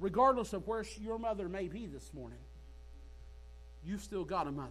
Regardless 0.00 0.52
of 0.52 0.66
where 0.66 0.84
your 1.00 1.18
mother 1.18 1.48
may 1.48 1.68
be 1.68 1.86
this 1.86 2.12
morning, 2.12 2.38
you've 3.84 4.02
still 4.02 4.24
got 4.24 4.46
a 4.46 4.52
mother. 4.52 4.70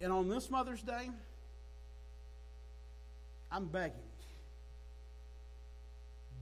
And 0.00 0.12
on 0.12 0.28
this 0.28 0.50
Mother's 0.50 0.82
Day, 0.82 1.10
I'm 3.50 3.66
begging. 3.66 3.96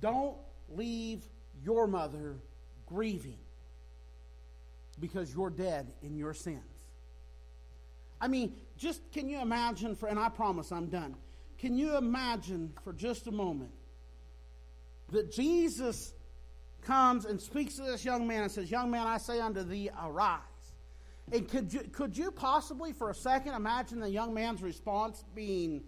Don't 0.01 0.37
leave 0.69 1.25
your 1.65 1.87
mother 1.87 2.37
grieving 2.87 3.39
because 5.01 5.33
you're 5.35 5.51
dead 5.51 5.93
in 6.03 6.17
your 6.17 6.35
sins. 6.35 6.63
I 8.21 8.29
mean, 8.29 8.55
just 8.77 9.01
can 9.13 9.29
you 9.29 9.41
imagine 9.41 9.95
for, 9.95 10.09
and 10.09 10.19
I 10.19 10.29
promise 10.29 10.73
I'm 10.73 10.87
done. 10.87 11.15
Can 11.59 11.77
you 11.77 11.97
imagine 11.97 12.73
for 12.83 12.93
just 12.93 13.27
a 13.27 13.33
moment 13.33 13.73
that 15.11 15.31
Jesus 15.31 16.13
comes 16.83 17.25
and 17.25 17.41
speaks 17.41 17.77
to 17.77 17.83
this 17.83 18.05
young 18.05 18.27
man 18.27 18.45
and 18.45 18.53
says, 18.53 18.71
Young 18.71 18.91
man, 18.91 19.07
I 19.07 19.19
say 19.19 19.41
unto 19.41 19.63
thee, 19.63 19.91
arise. 20.03 20.41
And 21.33 21.49
could 21.49 21.73
you, 21.73 21.81
could 21.93 22.17
you 22.17 22.31
possibly 22.31 22.93
for 22.93 23.11
a 23.11 23.15
second 23.15 23.55
imagine 23.55 23.99
the 24.01 24.09
young 24.11 24.33
man's 24.33 24.63
response 24.63 25.25
being, 25.35 25.83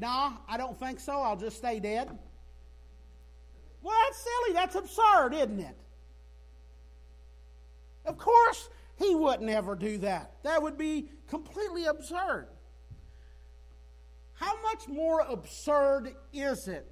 Nah, 0.00 0.32
I 0.48 0.56
don't 0.56 0.78
think 0.78 1.00
so. 1.00 1.12
I'll 1.20 1.36
just 1.36 1.56
stay 1.56 1.80
dead. 1.80 2.16
Well, 3.82 3.96
that's 4.04 4.18
silly. 4.22 4.54
That's 4.54 4.74
absurd, 4.76 5.34
isn't 5.34 5.60
it? 5.60 5.76
Of 8.04 8.16
course, 8.18 8.68
he 8.96 9.14
wouldn't 9.14 9.50
ever 9.50 9.74
do 9.74 9.98
that. 9.98 10.34
That 10.44 10.62
would 10.62 10.78
be 10.78 11.10
completely 11.26 11.86
absurd. 11.86 12.48
how 14.34 14.54
much 14.62 14.86
more 14.88 15.20
absurd 15.22 16.14
is 16.32 16.68
it 16.68 16.86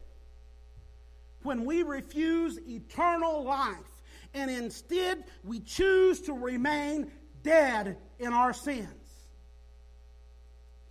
when 1.42 1.64
we 1.64 1.82
refuse 1.84 2.58
eternal 2.66 3.44
life 3.44 4.02
and 4.34 4.50
instead 4.50 5.24
we 5.44 5.60
choose 5.60 6.20
to 6.20 6.32
remain 6.32 7.10
dead 7.46 7.96
in 8.18 8.32
our 8.32 8.52
sins? 8.52 8.90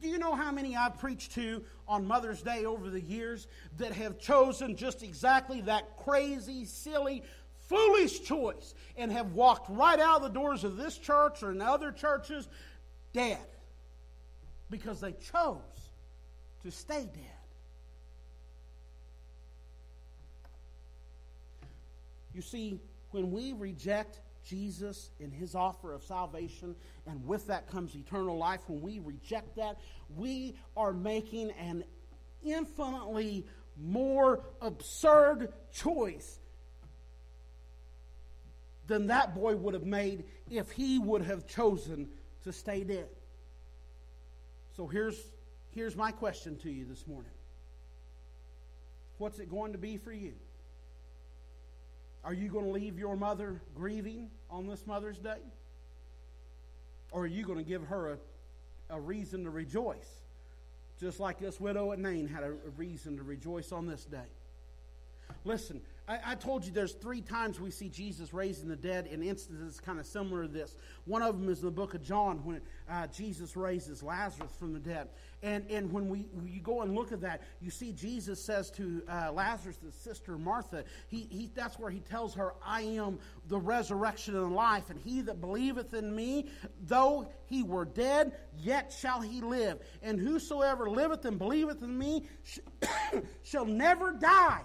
Do 0.01 0.07
you 0.07 0.17
know 0.17 0.35
how 0.35 0.51
many 0.51 0.75
I've 0.75 0.97
preached 0.97 1.33
to 1.33 1.63
on 1.87 2.05
Mother's 2.05 2.41
Day 2.41 2.65
over 2.65 2.89
the 2.89 3.01
years 3.01 3.47
that 3.77 3.91
have 3.91 4.19
chosen 4.19 4.75
just 4.75 5.03
exactly 5.03 5.61
that 5.61 5.97
crazy, 5.97 6.65
silly, 6.65 7.23
foolish 7.67 8.21
choice 8.21 8.73
and 8.97 9.11
have 9.11 9.33
walked 9.33 9.69
right 9.69 9.99
out 9.99 10.17
of 10.17 10.23
the 10.23 10.29
doors 10.29 10.63
of 10.63 10.77
this 10.77 10.97
church 10.97 11.43
or 11.43 11.51
in 11.51 11.61
other 11.61 11.91
churches 11.91 12.47
dead 13.13 13.39
because 14.69 14.99
they 14.99 15.13
chose 15.13 15.89
to 16.63 16.71
stay 16.71 17.09
dead. 17.13 17.31
You 22.33 22.41
see, 22.41 22.79
when 23.11 23.31
we 23.31 23.53
reject 23.53 24.19
Jesus 24.45 25.09
and 25.19 25.33
his 25.33 25.55
offer 25.55 25.93
of 25.93 26.03
salvation, 26.03 26.75
and 27.07 27.25
with 27.25 27.47
that 27.47 27.67
comes 27.67 27.95
eternal 27.95 28.37
life, 28.37 28.61
when 28.67 28.81
we 28.81 28.99
reject 28.99 29.55
that, 29.57 29.79
we 30.15 30.55
are 30.77 30.93
making 30.93 31.51
an 31.51 31.83
infinitely 32.43 33.45
more 33.77 34.43
absurd 34.61 35.51
choice 35.73 36.39
than 38.87 39.07
that 39.07 39.33
boy 39.35 39.55
would 39.55 39.73
have 39.73 39.85
made 39.85 40.23
if 40.49 40.71
he 40.71 40.99
would 40.99 41.23
have 41.23 41.47
chosen 41.47 42.07
to 42.43 42.53
stay 42.53 42.83
dead. 42.83 43.09
So 44.77 44.87
here's, 44.87 45.19
here's 45.71 45.95
my 45.95 46.11
question 46.11 46.57
to 46.59 46.69
you 46.69 46.85
this 46.85 47.07
morning 47.07 47.31
What's 49.17 49.39
it 49.39 49.49
going 49.49 49.71
to 49.71 49.77
be 49.77 49.97
for 49.97 50.11
you? 50.11 50.33
Are 52.25 52.33
you 52.33 52.49
going 52.49 52.65
to 52.65 52.71
leave 52.71 52.97
your 52.97 53.15
mother 53.15 53.61
grieving 53.75 54.31
on 54.49 54.65
this 54.65 54.87
Mother's 54.87 55.19
Day? 55.19 55.37
Or 57.11 57.21
are 57.21 57.27
you 57.27 57.45
going 57.45 57.59
to 57.59 57.63
give 57.63 57.83
her 57.83 58.13
a, 58.13 58.17
a 58.95 58.99
reason 58.99 59.43
to 59.43 59.51
rejoice? 59.51 60.09
Just 60.99 61.19
like 61.19 61.39
this 61.39 61.59
widow 61.59 61.91
at 61.91 61.99
Nain 61.99 62.27
had 62.27 62.43
a, 62.43 62.47
a 62.47 62.69
reason 62.77 63.17
to 63.17 63.23
rejoice 63.23 63.71
on 63.71 63.85
this 63.85 64.05
day. 64.05 64.17
Listen, 65.43 65.81
I, 66.07 66.19
I, 66.25 66.35
told 66.35 66.65
you 66.65 66.71
there's 66.71 66.93
three 66.93 67.21
times 67.21 67.59
we 67.59 67.69
see 67.69 67.89
Jesus 67.89 68.33
raising 68.33 68.67
the 68.67 68.75
dead 68.75 69.07
in 69.07 69.21
instances 69.21 69.79
kind 69.79 69.99
of 69.99 70.05
similar 70.07 70.43
to 70.43 70.47
this. 70.47 70.75
One 71.05 71.21
of 71.21 71.39
them 71.39 71.49
is 71.49 71.59
in 71.59 71.65
the 71.65 71.71
book 71.71 71.93
of 71.93 72.01
John 72.01 72.43
when 72.43 72.61
uh, 72.89 73.07
Jesus 73.07 73.55
raises 73.55 74.01
Lazarus 74.01 74.51
from 74.59 74.73
the 74.73 74.79
dead. 74.79 75.09
And, 75.45 75.69
and 75.69 75.91
when 75.91 76.09
we 76.09 76.25
you 76.47 76.59
go 76.59 76.81
and 76.81 76.95
look 76.95 77.11
at 77.11 77.21
that, 77.21 77.43
you 77.61 77.69
see 77.69 77.91
Jesus 77.91 78.43
says 78.43 78.71
to 78.71 79.03
uh, 79.07 79.31
Lazarus' 79.31 79.77
sister 79.91 80.39
Martha, 80.39 80.83
he, 81.07 81.27
he, 81.29 81.51
that's 81.53 81.77
where 81.77 81.91
he 81.91 81.99
tells 81.99 82.33
her, 82.33 82.55
I 82.65 82.81
am 82.81 83.19
the 83.47 83.59
resurrection 83.59 84.35
and 84.35 84.55
life, 84.55 84.89
and 84.89 84.99
he 84.99 85.21
that 85.21 85.41
believeth 85.41 85.93
in 85.93 86.15
me, 86.15 86.47
though 86.87 87.29
he 87.45 87.61
were 87.61 87.85
dead, 87.85 88.31
yet 88.57 88.91
shall 88.91 89.21
he 89.21 89.39
live. 89.41 89.77
And 90.01 90.19
whosoever 90.19 90.89
liveth 90.89 91.25
and 91.25 91.37
believeth 91.37 91.83
in 91.83 91.95
me 91.95 92.25
sh- 92.43 92.57
shall 93.43 93.65
never 93.65 94.13
die. 94.13 94.63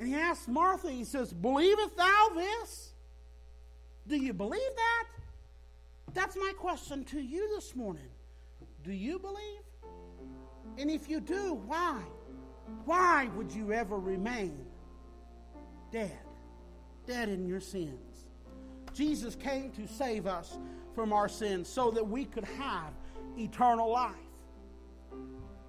And 0.00 0.08
he 0.08 0.16
asks 0.16 0.48
Martha, 0.48 0.90
he 0.90 1.04
says, 1.04 1.32
Believeth 1.32 1.96
thou 1.96 2.30
this? 2.34 2.90
Do 4.08 4.16
you 4.16 4.32
believe 4.32 4.60
that? 4.74 5.04
That's 6.12 6.34
my 6.34 6.54
question 6.58 7.04
to 7.04 7.20
you 7.20 7.54
this 7.54 7.76
morning. 7.76 8.10
Do 8.82 8.90
you 8.90 9.20
believe? 9.20 9.60
And 10.78 10.90
if 10.90 11.08
you 11.08 11.20
do, 11.20 11.54
why? 11.66 12.00
Why 12.84 13.28
would 13.36 13.52
you 13.52 13.72
ever 13.72 13.98
remain 13.98 14.64
dead? 15.90 16.18
Dead 17.06 17.28
in 17.28 17.46
your 17.46 17.60
sins. 17.60 18.26
Jesus 18.94 19.34
came 19.34 19.70
to 19.72 19.86
save 19.86 20.26
us 20.26 20.58
from 20.94 21.12
our 21.12 21.28
sins 21.28 21.68
so 21.68 21.90
that 21.90 22.06
we 22.06 22.24
could 22.24 22.44
have 22.44 22.92
eternal 23.38 23.90
life. 23.90 24.16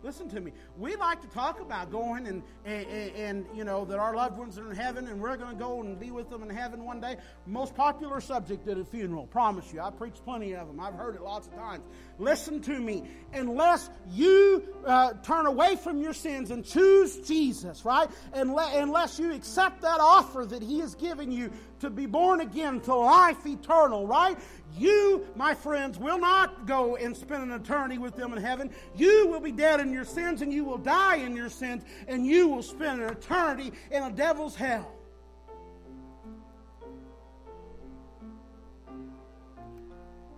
Listen 0.03 0.27
to 0.29 0.41
me. 0.41 0.51
We 0.77 0.97
like 0.97 1.21
to 1.21 1.27
talk 1.27 1.61
about 1.61 1.89
going 1.89 2.27
and, 2.27 2.43
and, 2.65 2.87
and, 3.15 3.45
you 3.55 3.63
know, 3.63 3.85
that 3.85 3.99
our 3.99 4.13
loved 4.13 4.37
ones 4.37 4.59
are 4.59 4.69
in 4.69 4.75
heaven 4.75 5.07
and 5.07 5.21
we're 5.21 5.37
going 5.37 5.51
to 5.51 5.55
go 5.55 5.79
and 5.79 5.97
be 5.97 6.11
with 6.11 6.29
them 6.29 6.43
in 6.43 6.49
heaven 6.49 6.83
one 6.83 6.99
day. 6.99 7.15
Most 7.47 7.73
popular 7.73 8.19
subject 8.19 8.67
at 8.67 8.77
a 8.77 8.83
funeral. 8.83 9.27
Promise 9.27 9.71
you. 9.71 9.79
I 9.79 9.91
preached 9.91 10.23
plenty 10.25 10.53
of 10.55 10.67
them. 10.67 10.81
I've 10.81 10.95
heard 10.95 11.15
it 11.15 11.21
lots 11.21 11.47
of 11.47 11.55
times. 11.55 11.85
Listen 12.19 12.61
to 12.63 12.77
me. 12.77 13.03
Unless 13.33 13.89
you 14.11 14.63
uh, 14.85 15.13
turn 15.23 15.45
away 15.45 15.77
from 15.77 16.01
your 16.01 16.13
sins 16.13 16.51
and 16.51 16.65
choose 16.65 17.17
Jesus, 17.25 17.85
right? 17.85 18.09
Unless 18.33 19.19
you 19.19 19.33
accept 19.33 19.81
that 19.83 20.01
offer 20.01 20.45
that 20.45 20.61
He 20.61 20.79
has 20.79 20.95
given 20.95 21.31
you 21.31 21.49
to 21.79 21.89
be 21.89 22.05
born 22.05 22.41
again 22.41 22.81
to 22.81 22.95
life 22.95 23.45
eternal, 23.45 24.05
right? 24.05 24.37
You, 24.77 25.27
my 25.35 25.53
friends, 25.53 25.99
will 25.99 26.17
not 26.17 26.65
go 26.65 26.95
and 26.95 27.15
spend 27.15 27.43
an 27.43 27.51
eternity 27.51 27.97
with 27.97 28.15
them 28.15 28.33
in 28.33 28.41
heaven. 28.41 28.71
You 28.95 29.27
will 29.27 29.39
be 29.39 29.51
dead 29.51 29.79
in 29.79 29.91
your 29.91 30.05
sins 30.05 30.41
and 30.41 30.51
you 30.51 30.63
will 30.63 30.77
die 30.77 31.17
in 31.17 31.35
your 31.35 31.49
sins 31.49 31.83
and 32.07 32.25
you 32.25 32.47
will 32.47 32.63
spend 32.63 33.01
an 33.01 33.09
eternity 33.09 33.73
in 33.91 34.03
a 34.03 34.11
devil's 34.11 34.55
hell. 34.55 34.91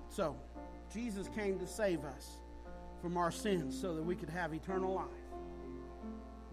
So, 0.10 0.36
Jesus 0.93 1.28
came 1.36 1.60
to 1.60 1.67
save 1.67 2.06
us 2.06 2.38
from 3.02 3.17
our 3.17 3.32
sins 3.32 3.80
so 3.80 3.93
that 3.95 4.02
we 4.02 4.15
could 4.15 4.30
have 4.30 4.54
eternal 4.54 4.93
life. 4.93 5.06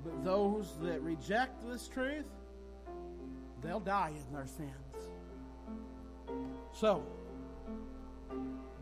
But 0.04 0.24
those 0.24 0.74
that 0.82 1.00
reject 1.00 1.64
this 1.68 1.86
truth, 1.86 2.26
they'll 3.62 3.80
die 3.80 4.12
in 4.16 4.34
their 4.34 4.46
sins. 4.46 4.72
So, 6.72 7.04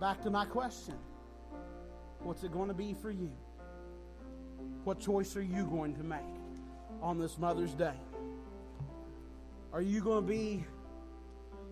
back 0.01 0.23
to 0.23 0.31
my 0.31 0.45
question 0.45 0.95
What's 2.23 2.45
it 2.45 2.53
going 2.53 2.69
to 2.69 2.75
be 2.75 2.95
for 2.95 3.11
you? 3.11 3.31
What 4.85 5.01
choice 5.01 5.37
are 5.37 5.43
you 5.43 5.65
going 5.65 5.95
to 5.97 6.03
make 6.03 6.21
on 7.01 7.19
this 7.19 7.39
Mother's 7.39 7.73
Day? 7.73 7.95
Are 9.73 9.81
you 9.81 10.03
going 10.03 10.27
to 10.27 10.29
be 10.29 10.65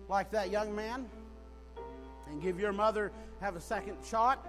like 0.07 0.31
that 0.31 0.49
young 0.49 0.75
man 0.75 1.05
and 2.29 2.41
give 2.41 2.59
your 2.59 2.73
mother 2.73 3.11
have 3.41 3.55
a 3.55 3.61
second 3.61 3.97
shot 4.03 4.47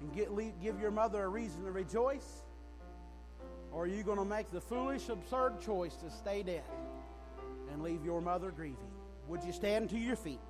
and 0.00 0.12
get, 0.14 0.30
give 0.62 0.78
your 0.78 0.90
mother 0.90 1.22
a 1.22 1.28
reason 1.28 1.64
to 1.64 1.72
rejoice? 1.72 2.42
Or 3.72 3.84
are 3.84 3.86
you 3.86 4.02
going 4.02 4.18
to 4.18 4.24
make 4.24 4.50
the 4.50 4.60
foolish, 4.60 5.08
absurd 5.08 5.60
choice 5.60 5.94
to 5.96 6.10
stay 6.10 6.42
dead 6.42 6.64
and 7.72 7.82
leave 7.82 8.04
your 8.04 8.20
mother 8.20 8.50
grieving? 8.50 8.76
Would 9.28 9.44
you 9.44 9.52
stand 9.52 9.88
to 9.90 9.98
your 9.98 10.16
feet? 10.16 10.40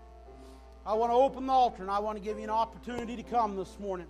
I 0.86 0.94
want 0.94 1.12
to 1.12 1.16
open 1.16 1.46
the 1.46 1.52
altar 1.52 1.82
and 1.82 1.90
I 1.90 1.98
want 1.98 2.16
to 2.16 2.24
give 2.24 2.38
you 2.38 2.44
an 2.44 2.50
opportunity 2.50 3.14
to 3.16 3.22
come 3.22 3.54
this 3.54 3.78
morning. 3.78 4.06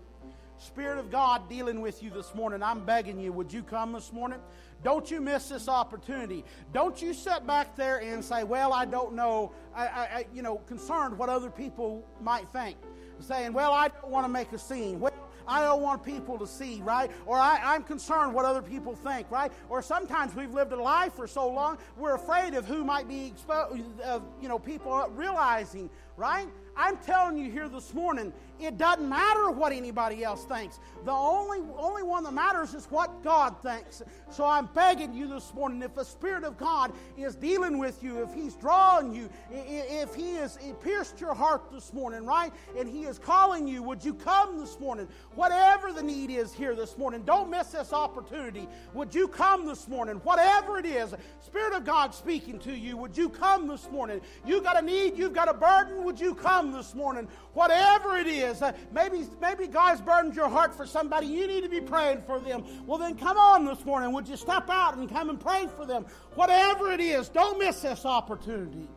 Spirit 0.59 0.98
of 0.98 1.11
God 1.11 1.48
dealing 1.48 1.80
with 1.80 2.02
you 2.02 2.11
this 2.11 2.35
morning, 2.35 2.62
I'm 2.62 2.85
begging 2.85 3.18
you, 3.18 3.33
would 3.33 3.52
you 3.52 3.62
come 3.62 3.92
this 3.92 4.12
morning? 4.12 4.38
Don't 4.85 5.11
you 5.11 5.20
miss 5.20 5.48
this 5.48 5.68
opportunity. 5.68 6.44
Don't 6.72 7.00
you 7.02 7.12
sit 7.12 7.46
back 7.46 7.74
there 7.76 8.00
and 8.00 8.24
say, 8.24 8.44
Well, 8.44 8.72
I 8.72 8.85
don't 8.85 9.14
know, 9.14 9.52
I, 9.74 9.87
I, 9.87 10.26
you 10.33 10.42
know, 10.42 10.59
concerned 10.66 11.18
what 11.18 11.28
other 11.28 11.50
people 11.50 12.06
might 12.20 12.48
think. 12.48 12.76
Saying, 13.20 13.52
Well, 13.52 13.72
I 13.72 13.88
don't 13.88 14.11
want 14.11 14.24
to 14.24 14.33
make 14.33 14.52
a 14.52 14.59
scene. 14.59 15.00
Well, 15.00 15.12
I 15.50 15.62
don't 15.62 15.83
want 15.83 16.04
people 16.04 16.38
to 16.38 16.46
see, 16.46 16.80
right? 16.83 17.11
Or 17.26 17.37
I, 17.37 17.74
am 17.74 17.83
concerned 17.83 18.33
what 18.33 18.44
other 18.44 18.62
people 18.62 18.94
think, 18.94 19.28
right? 19.30 19.52
Or 19.68 19.83
sometimes 19.83 20.35
we've 20.35 20.52
lived 20.52 20.72
a 20.72 20.80
life 20.80 21.14
for 21.14 21.26
so 21.26 21.48
long, 21.50 21.78
we're 21.96 22.14
afraid 22.14 22.54
of 22.54 22.66
who 22.66 22.85
might 22.85 23.09
be 23.09 23.26
exposed, 23.26 24.00
of, 24.02 24.22
you 24.40 24.48
know, 24.48 24.61
people 24.61 25.06
realizing, 25.11 25.90
right? 26.20 26.46
I'm 26.76 26.98
telling 26.98 27.37
you 27.37 27.50
here 27.50 27.68
this 27.68 27.92
morning, 27.94 28.33
it 28.61 28.76
doesn't 28.76 29.09
matter 29.09 29.50
what 29.50 29.72
anybody 29.72 30.22
else 30.22 30.44
thinks. 30.44 30.78
The 31.04 31.11
only, 31.11 31.61
only 31.78 32.02
one 32.02 32.24
that 32.24 32.33
matters 32.33 32.74
is 32.74 32.87
what 32.87 33.22
God 33.24 33.56
thinks. 33.62 34.02
So 34.30 34.44
I'm 34.44 34.66
begging 34.74 35.14
you 35.14 35.26
this 35.26 35.52
morning, 35.54 35.83
if 35.83 35.94
the 35.94 36.04
Spirit 36.04 36.44
of 36.44 36.59
God 36.59 36.92
is 37.16 37.35
dealing 37.35 37.78
with 37.78 38.02
you, 38.02 38.22
if 38.22 38.33
He's 38.35 38.54
drawing 38.54 39.14
you, 39.14 39.30
if 39.50 40.14
He 40.14 40.35
has 40.35 40.59
pierced 40.83 41.20
your 41.20 41.35
heart 41.35 41.72
this 41.72 41.92
morning, 41.92 42.26
right? 42.26 42.52
And 42.78 42.88
He 42.88 43.04
is 43.04 43.18
calling 43.18 43.66
you, 43.66 43.83
would 43.83 44.04
you 44.04 44.14
come 44.14 44.59
this 44.59 44.78
morning? 44.78 45.09
Whatever 45.35 45.92
the 45.92 46.02
need 46.02 46.30
is 46.30 46.52
here 46.52 46.74
this 46.74 46.98
morning, 46.98 47.22
don't 47.24 47.50
miss 47.50 47.68
this 47.68 47.92
opportunity. 47.92 48.68
Would 48.92 49.14
you 49.14 49.26
come 49.26 49.66
this 49.66 49.88
morning? 49.88 50.16
Whatever 50.16 50.78
it 50.78 50.87
is, 50.87 51.14
Spirit 51.44 51.74
of 51.74 51.85
God 51.85 52.14
speaking 52.14 52.59
to 52.61 52.76
you, 52.76 52.96
would 52.98 53.16
you 53.16 53.30
come 53.30 53.66
this 53.66 53.90
morning? 53.90 54.21
You've 54.46 54.64
got 54.64 54.79
a 54.81 54.85
need, 54.85 55.16
you've 55.16 55.35
got 55.35 55.48
a 55.48 55.54
burden, 55.54 56.04
would 56.11 56.19
you 56.19 56.35
come 56.35 56.73
this 56.73 56.92
morning? 56.92 57.29
Whatever 57.54 58.17
it 58.17 58.27
is, 58.27 58.63
uh, 58.63 58.73
maybe, 58.92 59.29
maybe 59.40 59.69
God's 59.69 60.00
burdened 60.00 60.35
your 60.35 60.48
heart 60.48 60.75
for 60.75 60.85
somebody, 60.85 61.29
you 61.29 61.46
need 61.46 61.63
to 61.63 61.69
be 61.69 61.81
praying 61.81 62.23
for 62.23 62.40
them. 62.40 62.65
Well, 62.85 62.98
then 62.98 63.17
come 63.17 63.38
on 63.38 63.65
this 63.65 63.85
morning. 63.85 64.11
Would 64.11 64.27
you 64.27 64.37
step 64.37 64.69
out 64.69 64.96
and 64.96 65.08
come 65.08 65.31
and 65.31 65.38
pray 65.38 65.69
for 65.77 65.87
them? 65.87 66.04
Whatever 66.35 66.90
it 66.90 66.98
is, 66.98 67.29
don't 67.29 67.61
miss 67.61 67.83
this 67.83 68.04
opportunity. 68.04 68.88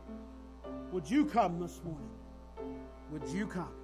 Would 0.91 1.07
you 1.07 1.26
come 1.26 1.59
this 1.59 1.80
morning? 1.84 2.09
Would 3.11 3.30
you 3.30 3.45
come? 3.45 3.82